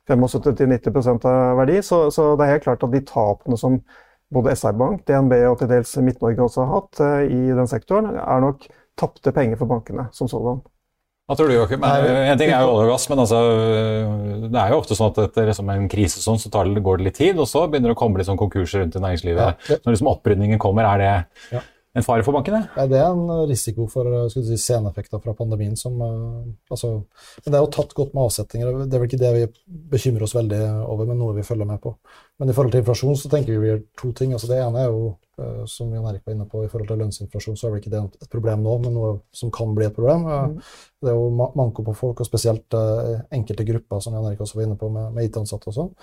75-90 0.09 1.29
av 1.29 1.61
verdi, 1.61 1.83
så, 1.85 2.07
så 2.11 2.33
det 2.37 2.47
er 2.47 2.57
helt 2.57 2.67
klart 2.67 2.87
at 2.87 2.95
de 2.95 3.05
tapene 3.07 3.59
som 3.61 3.79
både 4.33 4.55
SR-Bank, 4.57 5.05
DNB 5.07 5.35
og 5.51 5.59
til 5.61 5.69
dels 5.71 5.93
Midt-Norge 6.01 6.47
også 6.47 6.65
har 6.65 6.79
hatt 6.79 7.03
eh, 7.05 7.25
i 7.29 7.41
den 7.53 7.69
sektoren, 7.69 8.15
er 8.17 8.45
nok 8.45 8.65
tapte 8.99 9.33
penger 9.37 9.61
for 9.61 9.71
bankene 9.71 10.09
som 10.17 10.31
sådan. 10.31 10.63
Hva 11.33 11.39
tror 11.39 11.49
du, 11.49 11.55
Joakim? 11.57 11.85
En 11.89 12.37
ting 12.37 12.51
er 12.53 12.61
jo 12.61 12.75
olje 12.75 12.91
og 12.91 12.91
gass, 12.93 13.07
men 13.09 13.23
altså, 13.23 13.39
det 14.53 14.59
er 14.61 14.75
jo 14.75 14.81
ofte 14.83 14.99
sånn 14.99 15.15
at 15.15 15.21
etter 15.23 15.47
liksom 15.49 15.71
en 15.73 15.87
krise 15.89 16.21
sånn, 16.21 16.37
så 16.37 16.53
det, 16.53 16.83
går 16.85 17.01
det 17.01 17.07
litt 17.09 17.17
tid, 17.17 17.41
og 17.41 17.49
så 17.49 17.65
begynner 17.65 17.89
det 17.89 17.97
å 17.97 18.01
komme 18.03 18.21
litt 18.21 18.29
sånn 18.29 18.41
konkurser 18.41 18.85
rundt 18.85 18.99
i 19.01 19.01
næringslivet. 19.01 19.65
Ja, 19.73 19.79
Når 19.81 19.97
liksom 19.97 20.11
opprydningen 20.13 20.61
kommer, 20.61 20.91
er 20.93 21.01
det 21.01 21.13
ja 21.57 21.63
en 21.93 22.05
fare 22.05 22.25
for 22.25 22.33
bankene? 22.33 22.63
Ja, 22.73 22.87
det 22.89 23.01
er 23.03 23.11
en 23.13 23.49
risiko 23.51 23.85
for 23.93 24.09
si, 24.33 24.43
seneffekter 24.61 25.21
fra 25.21 25.35
pandemien. 25.37 25.75
Som, 25.77 25.99
uh, 26.01 26.45
altså, 26.73 26.95
men 27.45 27.53
det 27.53 27.59
er 27.59 27.65
jo 27.67 27.73
tatt 27.77 27.93
godt 27.97 28.15
med 28.17 28.25
avsetninger. 28.25 28.79
Det 28.87 28.97
er 28.97 29.03
vel 29.03 29.11
ikke 29.11 29.21
det 29.21 29.33
vi 29.37 29.43
bekymrer 29.93 30.25
oss 30.25 30.37
veldig 30.37 30.61
over, 30.87 31.11
men 31.11 31.21
noe 31.21 31.37
vi 31.37 31.45
følger 31.47 31.69
med 31.69 31.83
på. 31.85 31.95
Men 32.41 32.49
i 32.49 32.57
forhold 32.57 32.73
til 32.73 32.83
inflasjon 32.83 33.19
så 33.21 33.33
tenker 33.33 33.61
vi 33.61 33.77
to 34.01 34.15
ting. 34.17 34.33
Altså, 34.33 34.49
det 34.51 34.63
ene 34.63 34.87
er 34.87 34.89
jo, 34.89 35.13
som 35.71 35.91
Jan 35.95 36.07
Erik 36.11 36.25
var 36.27 36.37
inne 36.37 36.47
på, 36.51 36.65
i 36.65 36.71
forhold 36.71 36.91
til 36.91 37.03
lønnsinflasjon, 37.03 37.59
så 37.59 37.69
er 37.69 37.75
vel 37.75 37.83
ikke 37.83 37.93
det 37.95 38.03
et 38.23 38.33
problem 38.33 38.65
nå, 38.65 38.79
men 38.85 38.97
noe 38.97 39.13
som 39.35 39.53
kan 39.55 39.75
bli 39.77 39.89
et 39.89 39.97
problem. 39.97 40.27
Uh, 40.29 40.47
mm. 40.53 40.73
Det 41.03 41.13
er 41.13 41.19
jo 41.19 41.51
manko 41.59 41.85
på 41.87 41.97
folk, 41.99 42.23
og 42.23 42.29
spesielt 42.29 42.79
enkelte 43.35 43.67
grupper, 43.69 44.03
som 44.05 44.17
Jan 44.17 44.31
Erik 44.31 44.43
også 44.45 44.61
var 44.61 44.69
inne 44.69 44.81
på, 44.81 44.91
med, 44.93 45.13
med 45.17 45.29
IT-ansatte 45.29 45.73
og 45.73 45.79
sånn. 45.79 45.95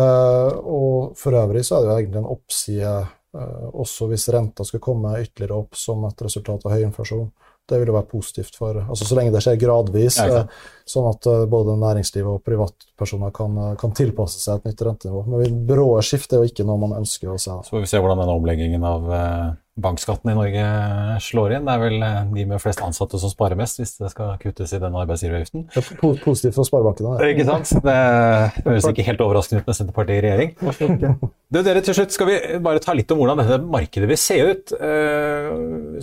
og 0.00 1.16
for 1.18 1.34
øvrig 1.34 1.64
så 1.66 1.76
er 1.76 1.82
det 1.82 1.88
jo 1.90 1.96
egentlig 1.98 2.20
en 2.20 2.30
oppside 2.30 2.92
Eh, 3.30 3.66
også 3.78 4.08
hvis 4.10 4.28
renta 4.34 4.64
skulle 4.66 4.82
komme 4.82 5.12
ytterligere 5.22 5.60
opp 5.62 5.76
som 5.78 6.02
et 6.08 6.22
resultat 6.26 6.64
av 6.66 6.74
høy 6.74 6.82
inflasjon. 6.88 7.28
Det 7.70 7.78
vil 7.80 7.92
jo 7.92 7.96
være 7.96 8.10
positivt 8.10 8.58
for 8.58 8.80
altså 8.82 9.06
Så 9.06 9.16
lenge 9.18 9.32
det 9.34 9.42
skjer 9.44 9.58
gradvis, 9.60 10.18
ja, 10.18 10.44
sånn 10.90 11.08
at 11.12 11.28
eh, 11.30 11.46
både 11.50 11.78
næringsliv 11.80 12.28
og 12.32 12.42
privatpersoner 12.46 13.32
kan, 13.34 13.56
eh, 13.62 13.72
kan, 13.80 13.94
tilpasse 13.96 14.42
seg 14.42 14.60
et 14.60 14.70
nytt 14.70 14.84
rentenivå. 14.88 15.24
Men 15.30 15.64
bråe 15.68 16.02
skift 16.06 16.34
er 16.34 16.42
jo 16.42 16.50
ikke 16.50 16.66
noe 16.68 16.80
man 16.82 16.98
ønsker 17.00 17.32
å 17.32 17.38
se. 17.38 17.54
Så 17.66 17.76
får 17.76 17.86
vi 17.86 17.92
se 17.92 18.02
hvordan 18.02 18.22
denne 18.24 18.36
omleggingen 18.40 18.86
av 18.86 19.06
bankskatten 19.82 20.32
i 20.32 20.36
Norge 20.38 20.66
slår 21.24 21.56
inn. 21.56 21.66
Det 21.68 21.74
er 21.74 21.82
vel 21.84 22.06
de 22.34 22.46
med 22.52 22.62
flest 22.62 22.82
ansatte 22.84 23.20
som 23.20 23.32
sparer 23.32 23.58
mest, 23.58 23.80
hvis 23.80 23.96
det 24.00 24.12
skal 24.12 24.36
kuttes 24.42 24.74
i 24.76 24.82
den 24.82 24.96
arbeidsgiveravgiften. 25.00 25.66
Det 25.74 25.82
er 25.84 26.22
positivt 26.24 26.58
for 26.58 26.68
sparebankene. 26.68 27.18
Det. 27.20 27.34
Ikke 27.34 27.48
sant? 27.48 27.74
Det 27.84 27.98
høres 28.66 28.88
ikke 28.90 29.06
helt 29.10 29.26
overraskende 29.26 29.62
ut 29.62 29.70
med 29.70 29.78
Senterpartiet 29.80 30.20
i 30.20 30.24
regjering. 30.28 30.56
Du, 31.50 31.58
dere, 31.66 31.80
til 31.82 31.96
slutt 31.96 32.14
skal 32.14 32.28
vi 32.28 32.34
bare 32.62 32.78
ta 32.78 32.94
litt 32.94 33.10
om 33.10 33.18
hvordan 33.18 33.40
dette 33.40 33.56
markedet 33.66 34.06
vil 34.06 34.18
se 34.22 34.36
ut. 34.38 34.70
Eh, 34.70 35.48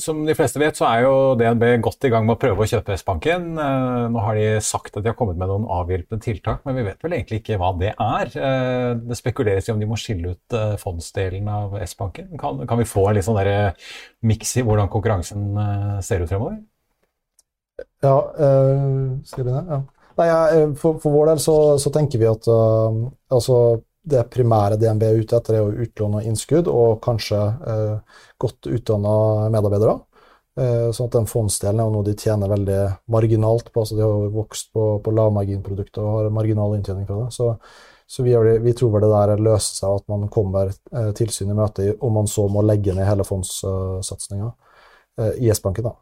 som 0.03 0.25
de 0.27 0.35
fleste 0.35 0.59
vet, 0.59 0.75
så 0.75 0.89
er 0.89 1.05
jo 1.05 1.13
DNB 1.39 1.63
godt 1.85 2.03
i 2.03 2.11
gang 2.11 2.25
med 2.27 2.35
å 2.35 2.41
prøve 2.41 2.65
å 2.65 2.67
kjøpe 2.67 2.97
S-banken. 2.97 3.53
Eh, 3.55 4.07
nå 4.11 4.25
har 4.25 4.35
de 4.35 4.49
sagt 4.59 4.97
at 4.97 5.05
de 5.05 5.11
har 5.13 5.15
kommet 5.15 5.39
med 5.39 5.47
noen 5.47 5.69
avhjelpende 5.71 6.25
tiltak, 6.25 6.65
men 6.67 6.75
vi 6.75 6.83
vet 6.89 6.99
vel 6.99 7.15
egentlig 7.15 7.39
ikke 7.39 7.59
hva 7.61 7.71
det 7.79 7.93
er. 7.93 8.33
Eh, 8.35 8.89
det 9.07 9.19
spekuleres 9.19 9.69
i 9.69 9.73
om 9.73 9.79
de 9.79 9.87
må 9.87 9.95
skille 9.99 10.35
ut 10.35 10.57
eh, 10.59 10.75
fondsdelen 10.81 11.47
av 11.47 11.79
S-banken. 11.85 12.33
Kan, 12.35 12.59
kan, 12.67 12.81
vi 12.83 12.89
få 12.91 13.07
en 13.07 13.15
litt 13.15 13.29
sånn 13.29 13.39
miks 14.27 14.55
i 14.57 14.65
hvordan 14.65 14.91
konkurransen 14.93 15.49
eh, 15.63 15.99
ser 16.05 16.23
ut 16.23 16.31
fremover? 16.31 16.57
Ja, 18.03 18.17
eh, 18.17 18.87
skal 19.27 19.43
jeg 19.43 19.49
begynne? 19.49 19.65
Ja. 19.69 19.83
Nei, 20.17 20.29
for, 20.81 20.97
for, 20.97 21.13
vår 21.13 21.27
del 21.29 21.41
så, 21.43 21.55
så 21.77 21.91
tenker 21.93 22.17
vi 22.17 22.25
at 22.25 22.47
altså 22.49 23.57
det 24.07 24.27
primære 24.31 24.77
DNB 24.79 25.03
er 25.03 25.21
ute 25.21 25.37
etter, 25.37 25.57
er 25.57 25.65
å 25.65 25.85
utlåne 25.85 26.23
innskudd 26.27 26.69
og 26.71 26.99
kanskje 27.03 27.39
eh, 27.71 28.21
godt 28.39 28.69
utdanna 28.71 29.15
medarbeidere. 29.53 29.97
Eh, 30.57 30.87
sånn 30.95 31.09
at 31.09 31.17
den 31.19 31.27
fondsdelen 31.29 31.83
er 31.83 31.91
noe 31.93 32.07
de 32.07 32.15
tjener 32.17 32.51
veldig 32.51 32.79
marginalt 33.13 33.71
på. 33.73 33.83
altså 33.83 33.97
De 33.97 34.05
har 34.05 34.31
vokst 34.33 34.71
på, 34.75 34.87
på 35.03 35.13
lavmarginprodukter 35.17 36.03
og 36.03 36.15
har 36.15 36.35
marginal 36.39 36.77
inntjening 36.77 37.07
fra 37.09 37.25
det. 37.25 37.29
Så, 37.35 37.51
så 38.07 38.23
vi, 38.23 38.31
det, 38.31 38.59
vi, 38.63 38.73
tror 38.73 39.01
det 39.03 39.09
der 39.11 39.41
løser 39.43 39.81
seg, 39.81 39.99
at 39.99 40.05
man 40.11 40.29
kommer 40.31 40.71
eh, 40.71 41.09
tilsyn 41.17 41.51
i 41.51 41.57
møte 41.57 41.89
om 41.99 42.13
man 42.21 42.29
så 42.31 42.47
må 42.47 42.63
legge 42.63 42.95
ned 42.95 43.07
hele 43.07 43.25
fondssatsinga 43.27 44.47
eh, 45.19 45.33
i 45.43 45.51
S-banken. 45.51 45.89
da. 45.89 45.95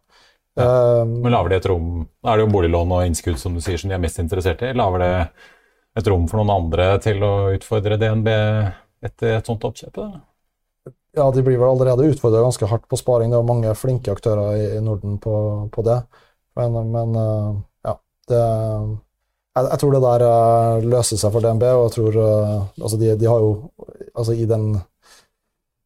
Ja. 0.56 0.68
Um, 1.02 1.18
Men 1.26 1.34
lager 1.34 1.52
de 1.52 1.58
et 1.60 1.68
rom 1.68 1.90
er 2.06 2.38
det 2.38 2.46
jo 2.46 2.52
boliglån 2.54 2.94
og 2.96 3.10
innskudd 3.10 3.40
som 3.42 3.58
du 3.58 3.64
sier 3.64 3.82
som 3.82 3.90
de 3.92 3.98
er 3.98 4.04
mest 4.04 4.22
interessert 4.22 4.62
i. 4.64 4.72
Lager 4.78 5.02
det 5.02 5.12
et 6.00 6.08
rom 6.12 6.30
for 6.30 6.40
noen 6.40 6.54
andre 6.54 6.88
til 7.04 7.26
å 7.26 7.34
utfordre 7.56 7.98
DNB 8.00 8.30
etter 9.06 9.40
et 9.40 9.50
sånt 9.50 9.66
oppkjøp? 9.68 10.00
Ja, 11.16 11.30
de 11.32 11.44
blir 11.44 11.58
vel 11.58 11.72
allerede 11.72 12.08
utfordra 12.12 12.44
ganske 12.44 12.68
hardt 12.70 12.88
på 12.92 13.00
sparing. 13.00 13.32
Det 13.32 13.40
er 13.40 13.48
mange 13.48 13.74
flinke 13.80 14.14
aktører 14.14 14.60
i, 14.60 14.82
Norden 14.84 15.18
på, 15.24 15.36
på 15.72 15.86
det. 15.88 16.02
Men, 16.60 16.76
men, 16.92 17.16
eh, 17.20 17.52
ja, 17.88 17.98
det 18.32 18.42
jeg, 19.56 19.70
jeg, 19.70 19.80
tror 19.82 19.96
det 19.96 20.04
der 20.04 20.26
uh, 20.28 20.86
løser 20.96 21.22
seg 21.22 21.32
for 21.32 21.46
DNB, 21.46 21.64
og 21.72 21.86
jeg 21.88 21.96
tror 21.96 22.20
uh, 22.20 22.60
altså 22.82 23.00
de, 23.02 23.14
de, 23.16 23.30
har 23.32 23.40
jo 23.46 23.54
altså 24.16 24.36
i 24.36 24.50
den 24.50 24.76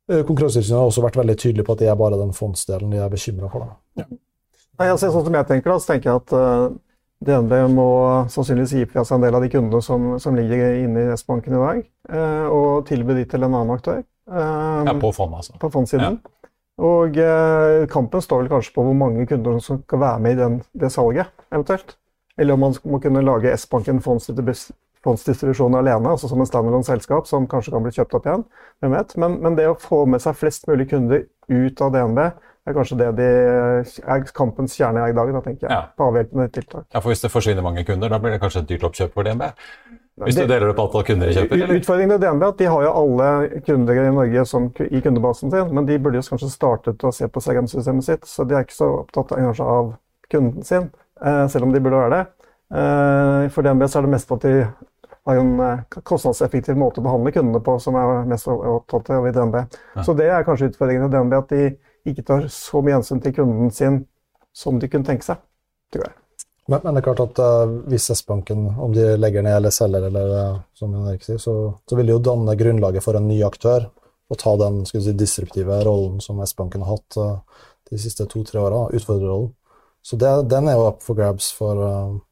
Konkurransetilsynet 0.10 0.74
har 0.74 0.88
også 0.90 1.04
vært 1.04 1.20
veldig 1.20 1.36
tydelig 1.38 1.64
på 1.68 1.76
at 1.76 1.82
det 1.84 1.90
er 1.92 1.98
bare 1.98 2.18
den 2.18 2.32
fondsdelen 2.34 2.90
de 2.90 2.98
er 2.98 3.12
bekymra 3.14 3.46
for. 3.54 3.68
Da. 3.68 4.02
Ja. 4.02 4.08
Nei, 4.82 4.88
altså, 4.88 5.12
sånn 5.14 5.28
som 5.28 5.36
jeg 5.38 5.46
tenker 5.46 5.70
da, 5.70 5.76
så 5.78 5.92
tenker 5.92 6.10
jeg 6.10 6.22
at 6.24 6.32
DNB 7.20 7.54
må 7.74 7.90
sannsynligvis 8.32 8.74
gi 8.78 8.86
fra 8.88 9.04
seg 9.04 9.18
en 9.20 9.26
del 9.26 9.36
av 9.36 9.44
de 9.44 9.52
kundene 9.52 9.84
som, 9.84 10.14
som 10.24 10.38
ligger 10.40 10.78
inne 10.86 11.04
i 11.04 11.16
S-banken 11.18 11.56
i 11.56 11.62
dag, 11.62 11.82
eh, 12.16 12.46
og 12.48 12.86
tilby 12.88 13.18
de 13.18 13.26
til 13.28 13.44
en 13.44 13.52
annen 13.52 13.74
aktør. 13.76 14.00
Eh, 14.32 14.86
ja, 14.88 14.94
På 15.02 15.12
fond, 15.16 15.36
altså. 15.36 15.58
På 15.60 15.72
fondssiden. 15.74 16.20
Ja. 16.22 16.54
Og 16.90 17.20
eh, 17.20 17.84
kampen 17.92 18.24
står 18.24 18.46
vel 18.46 18.54
kanskje 18.54 18.72
på 18.78 18.86
hvor 18.88 18.96
mange 18.96 19.28
kunder 19.28 19.60
som 19.64 19.82
skal 19.84 20.00
være 20.06 20.24
med 20.24 20.38
i 20.38 20.40
den, 20.40 20.56
det 20.80 20.94
salget, 20.96 21.34
eventuelt. 21.52 21.98
Eller 22.40 22.56
om 22.56 22.64
man 22.64 22.78
må 22.88 23.02
kunne 23.04 23.24
lage 23.26 23.52
S-banken 23.52 24.00
fondsdistribusjon 24.00 25.76
alene, 25.76 26.14
altså 26.14 26.30
som 26.32 26.40
en 26.40 26.48
standalone 26.48 26.88
selskap 26.88 27.28
som 27.28 27.48
kanskje 27.52 27.74
kan 27.76 27.84
bli 27.84 27.96
kjøpt 27.96 28.16
opp 28.16 28.30
igjen. 28.30 28.46
Hvem 28.80 28.96
vet? 28.96 29.16
Men, 29.20 29.40
men 29.44 29.58
det 29.60 29.68
å 29.68 29.80
få 29.80 30.06
med 30.08 30.24
seg 30.24 30.38
flest 30.40 30.70
mulig 30.72 30.90
kunder 30.94 31.26
ut 31.50 31.84
av 31.84 31.92
DNB 31.96 32.22
er 32.70 32.76
kanskje 32.76 32.98
det 33.00 33.10
de 33.18 33.30
er 34.14 34.28
kampens 34.36 34.76
kjerne 34.78 35.08
i 35.10 35.16
dag, 35.16 35.32
da, 35.34 35.42
tenker 35.46 35.68
jeg. 35.68 35.72
Ja. 35.74 35.82
På 35.98 36.10
avhjelpende 36.12 36.50
tiltak. 36.54 36.86
Ja, 36.94 37.02
for 37.02 37.12
Hvis 37.12 37.24
det 37.24 37.32
forsvinner 37.34 37.66
mange 37.66 37.84
kunder, 37.88 38.12
da 38.12 38.20
blir 38.22 38.36
det 38.36 38.42
kanskje 38.44 38.64
et 38.64 38.70
dyrt 38.70 38.86
oppkjøp 38.90 39.16
for 39.16 39.28
DNB? 39.28 39.48
Hvis 40.20 40.36
du 40.36 40.44
deler 40.44 40.74
opp 40.74 40.82
antall 40.84 41.06
kunder 41.08 41.30
de 41.30 41.38
kjøper? 41.38 41.56
Eller? 41.56 41.80
Utfordringen 41.80 42.16
til 42.16 42.24
DNB 42.26 42.44
er 42.44 42.54
at 42.54 42.60
de 42.60 42.70
har 42.70 42.86
jo 42.86 42.94
alle 43.02 43.62
kunder 43.68 44.02
i 44.02 44.10
Norge 44.16 44.46
som, 44.50 44.68
i 44.84 45.02
kundebasen 45.06 45.54
sin, 45.54 45.74
men 45.76 45.88
de 45.88 46.00
burde 46.04 46.20
jo 46.20 46.28
kanskje 46.34 46.52
startet 46.52 47.06
å 47.08 47.14
se 47.16 47.30
på 47.32 47.44
CRM-systemet 47.44 48.08
sitt, 48.08 48.28
så 48.28 48.46
de 48.48 48.58
er 48.58 48.68
ikke 48.68 48.78
så 48.78 48.90
opptatt 49.04 49.32
kanskje, 49.38 49.70
av 49.80 49.94
kunden 50.30 50.68
sin, 50.68 50.90
selv 51.20 51.68
om 51.68 51.74
de 51.74 51.82
burde 51.84 52.00
være 52.00 52.12
det. 52.14 52.22
Eh, 52.74 53.50
for 53.50 53.66
DNB 53.66 53.88
så 53.88 54.00
er 54.00 54.06
det 54.06 54.14
mest 54.14 54.32
at 54.32 54.46
de 54.46 54.54
har 55.26 55.40
en 55.42 55.60
eh, 55.66 55.82
kostnadseffektiv 56.06 56.78
måte 56.78 57.02
å 57.02 57.08
behandle 57.08 57.34
kundene 57.34 57.62
på 57.66 57.78
som 57.82 57.98
er 57.98 58.30
mest 58.30 58.50
opptatt 58.50 59.10
av 59.16 59.28
i 59.28 59.34
DNB. 59.34 59.60
Ja. 59.96 60.06
Så 60.06 60.16
det 60.18 60.30
er 60.30 60.46
kanskje 60.48 60.70
utfordringen 60.70 61.08
til 61.08 61.16
DNB, 61.18 61.38
at 61.40 61.54
de 61.54 62.12
ikke 62.12 62.26
tar 62.28 62.48
så 62.54 62.84
mye 62.86 63.00
hensyn 63.00 63.22
til 63.24 63.36
kunden 63.36 63.74
sin 63.74 64.04
som 64.56 64.80
de 64.82 64.90
kunne 64.90 65.08
tenke 65.08 65.26
seg, 65.26 65.42
tror 65.94 66.08
jeg. 66.08 66.16
Men, 66.70 66.82
men 66.84 66.96
det 66.96 67.02
er 67.02 67.08
klart 67.08 67.22
at 67.24 67.40
uh, 67.42 67.72
hvis 67.90 68.12
S-banken, 68.14 68.68
om 68.78 68.94
de 68.94 69.16
legger 69.18 69.42
ned 69.46 69.56
eller 69.58 69.74
selger, 69.74 70.06
eller 70.06 70.34
uh, 70.34 70.60
som 70.78 70.94
Erik 71.02 71.24
sier, 71.26 71.40
så, 71.42 71.54
så, 71.90 71.98
vil 71.98 72.10
det 72.10 72.14
jo 72.14 72.26
danne 72.28 72.54
grunnlaget 72.58 73.06
for 73.06 73.18
en 73.18 73.26
ny 73.30 73.40
aktør 73.46 73.88
å 74.30 74.38
ta 74.38 74.54
den 74.62 74.84
si, 74.86 75.02
disruptive 75.18 75.80
rollen 75.86 76.20
som 76.22 76.42
S-banken 76.46 76.86
har 76.86 77.00
hatt 77.00 77.18
uh, 77.18 77.64
de 77.90 78.02
siste 78.02 78.28
to-tre 78.30 78.62
åra, 78.62 78.84
utfordrerrollen. 78.94 79.50
Så 80.06 80.18
det, 80.20 80.32
den 80.52 80.70
er 80.72 80.80
jo 80.80 80.88
up 80.90 81.04
for 81.04 81.18
grabs 81.18 81.52
for, 81.56 81.80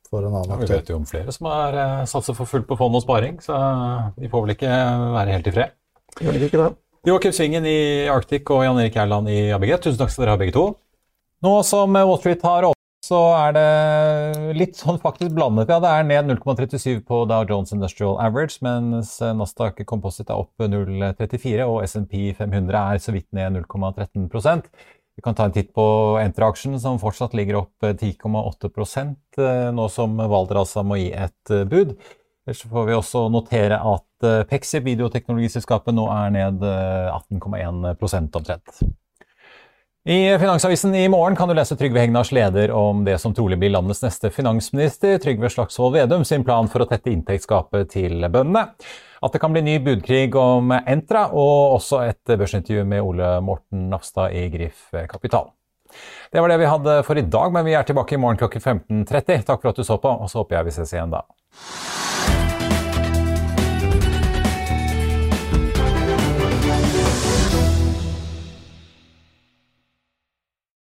for 0.08 0.24
en 0.24 0.34
annen 0.34 0.54
ja, 0.54 0.58
aktør. 0.58 0.74
Vi 0.74 0.80
vet 0.80 0.92
jo 0.94 1.00
om 1.02 1.08
flere 1.10 1.36
som 1.36 1.50
har 1.52 1.78
satset 2.10 2.38
for 2.38 2.50
fullt 2.50 2.68
på 2.70 2.78
fond 2.80 2.96
og 2.98 3.04
sparing, 3.04 3.42
så 3.44 3.58
de 4.16 4.32
får 4.32 4.46
vel 4.46 4.56
ikke 4.56 4.72
være 5.18 5.36
helt 5.36 5.52
i 5.52 5.56
fred. 5.60 5.76
Gjør 6.22 6.48
ikke 6.48 6.62
det. 6.64 6.72
Joakim 7.08 7.32
Svingen 7.32 7.68
i 7.70 8.08
Arctic 8.12 8.50
og 8.52 8.66
Jan 8.66 8.80
Erik 8.82 8.98
Erland 9.00 9.30
i 9.32 9.46
ABG, 9.56 9.78
tusen 9.86 10.00
takk 10.02 10.10
skal 10.12 10.26
dere 10.26 10.34
ha 10.36 10.42
begge 10.42 10.56
to. 10.58 10.66
Nå 11.46 11.54
som 11.64 11.94
Wall 11.94 12.18
Street 12.20 12.42
har 12.44 12.66
åpnet, 12.68 13.06
så 13.06 13.20
er 13.38 13.54
det 13.56 14.56
litt 14.58 14.76
sånn 14.76 14.98
faktisk 15.00 15.32
blandet. 15.38 15.70
Ja, 15.72 15.78
det 15.80 15.92
er 15.94 16.08
ned 16.10 16.34
0,37 16.34 17.06
på 17.08 17.22
Dow 17.30 17.46
Jones 17.48 17.72
Industrial 17.76 18.18
Average, 18.20 18.58
mens 18.66 19.14
Nasdaq 19.22 19.80
Composite 19.88 20.34
er 20.34 20.42
opp 20.42 20.66
0,34, 20.66 21.64
og 21.64 21.86
SMP 21.88 22.34
500 22.36 22.76
er 22.82 23.04
så 23.06 23.16
vidt 23.16 23.30
ned 23.38 23.62
0,13 23.62 24.28
Vi 25.18 25.24
kan 25.26 25.36
ta 25.36 25.48
en 25.48 25.56
titt 25.56 25.72
på 25.74 25.84
Entra-aksjen, 26.22 26.78
som 26.80 27.00
fortsatt 27.02 27.34
ligger 27.34 27.64
opp 27.64 27.82
10,8% 27.82 29.42
nå 29.74 29.88
som 29.90 30.14
Valder 30.18 30.62
må 30.86 31.00
gi 31.02 31.10
et 31.10 31.54
bud. 31.72 31.96
Ellers 32.46 32.62
får 32.70 32.86
vi 32.86 32.96
også 32.96 33.24
notere 33.34 33.80
at 33.82 34.28
Pexi, 34.50 34.80
videoteknologiselskapet, 34.86 35.98
nå 35.98 36.06
er 36.14 36.30
ned 36.38 36.62
18,1% 36.62 38.38
omtrent. 38.40 38.86
I 40.08 40.40
Finansavisen 40.40 40.96
i 40.96 41.10
morgen 41.10 41.36
kan 41.36 41.50
du 41.50 41.54
lese 41.54 41.76
Trygve 41.76 42.00
Hegnars 42.00 42.30
leder 42.32 42.72
om 42.72 43.02
det 43.04 43.18
som 43.20 43.34
trolig 43.36 43.58
blir 43.60 43.74
landets 43.74 44.00
neste 44.06 44.30
finansminister, 44.32 45.18
Trygve 45.20 45.50
Slagsvold 45.52 45.98
Vedum, 45.98 46.24
sin 46.24 46.46
plan 46.48 46.70
for 46.72 46.86
å 46.86 46.88
tette 46.88 47.12
inntektsgapet 47.12 47.92
til 47.92 48.24
bøndene. 48.24 48.70
At 49.20 49.36
det 49.36 49.44
kan 49.44 49.52
bli 49.52 49.66
ny 49.68 49.76
budkrig 49.84 50.32
om 50.40 50.72
Entra, 50.78 51.26
og 51.36 51.76
også 51.82 52.06
et 52.06 52.24
børsintervju 52.40 52.88
med 52.88 53.04
Ole 53.04 53.34
Morten 53.44 53.90
Nafstad 53.92 54.32
i 54.32 54.48
Grif 54.56 54.96
Kapital. 55.12 55.52
Det 56.32 56.40
var 56.40 56.56
det 56.56 56.62
vi 56.64 56.72
hadde 56.72 56.98
for 57.04 57.20
i 57.20 57.28
dag, 57.28 57.52
men 57.52 57.68
vi 57.68 57.76
er 57.76 57.84
tilbake 57.84 58.16
i 58.16 58.24
morgen 58.24 58.40
klokken 58.40 58.64
15.30. 58.64 59.44
Takk 59.52 59.60
for 59.60 59.76
at 59.76 59.84
du 59.84 59.84
så 59.84 60.00
på, 60.00 60.16
og 60.24 60.32
så 60.32 60.40
håper 60.40 60.62
jeg 60.62 60.72
vi 60.72 60.80
ses 60.80 60.96
igjen 60.96 61.20
da. 61.20 61.26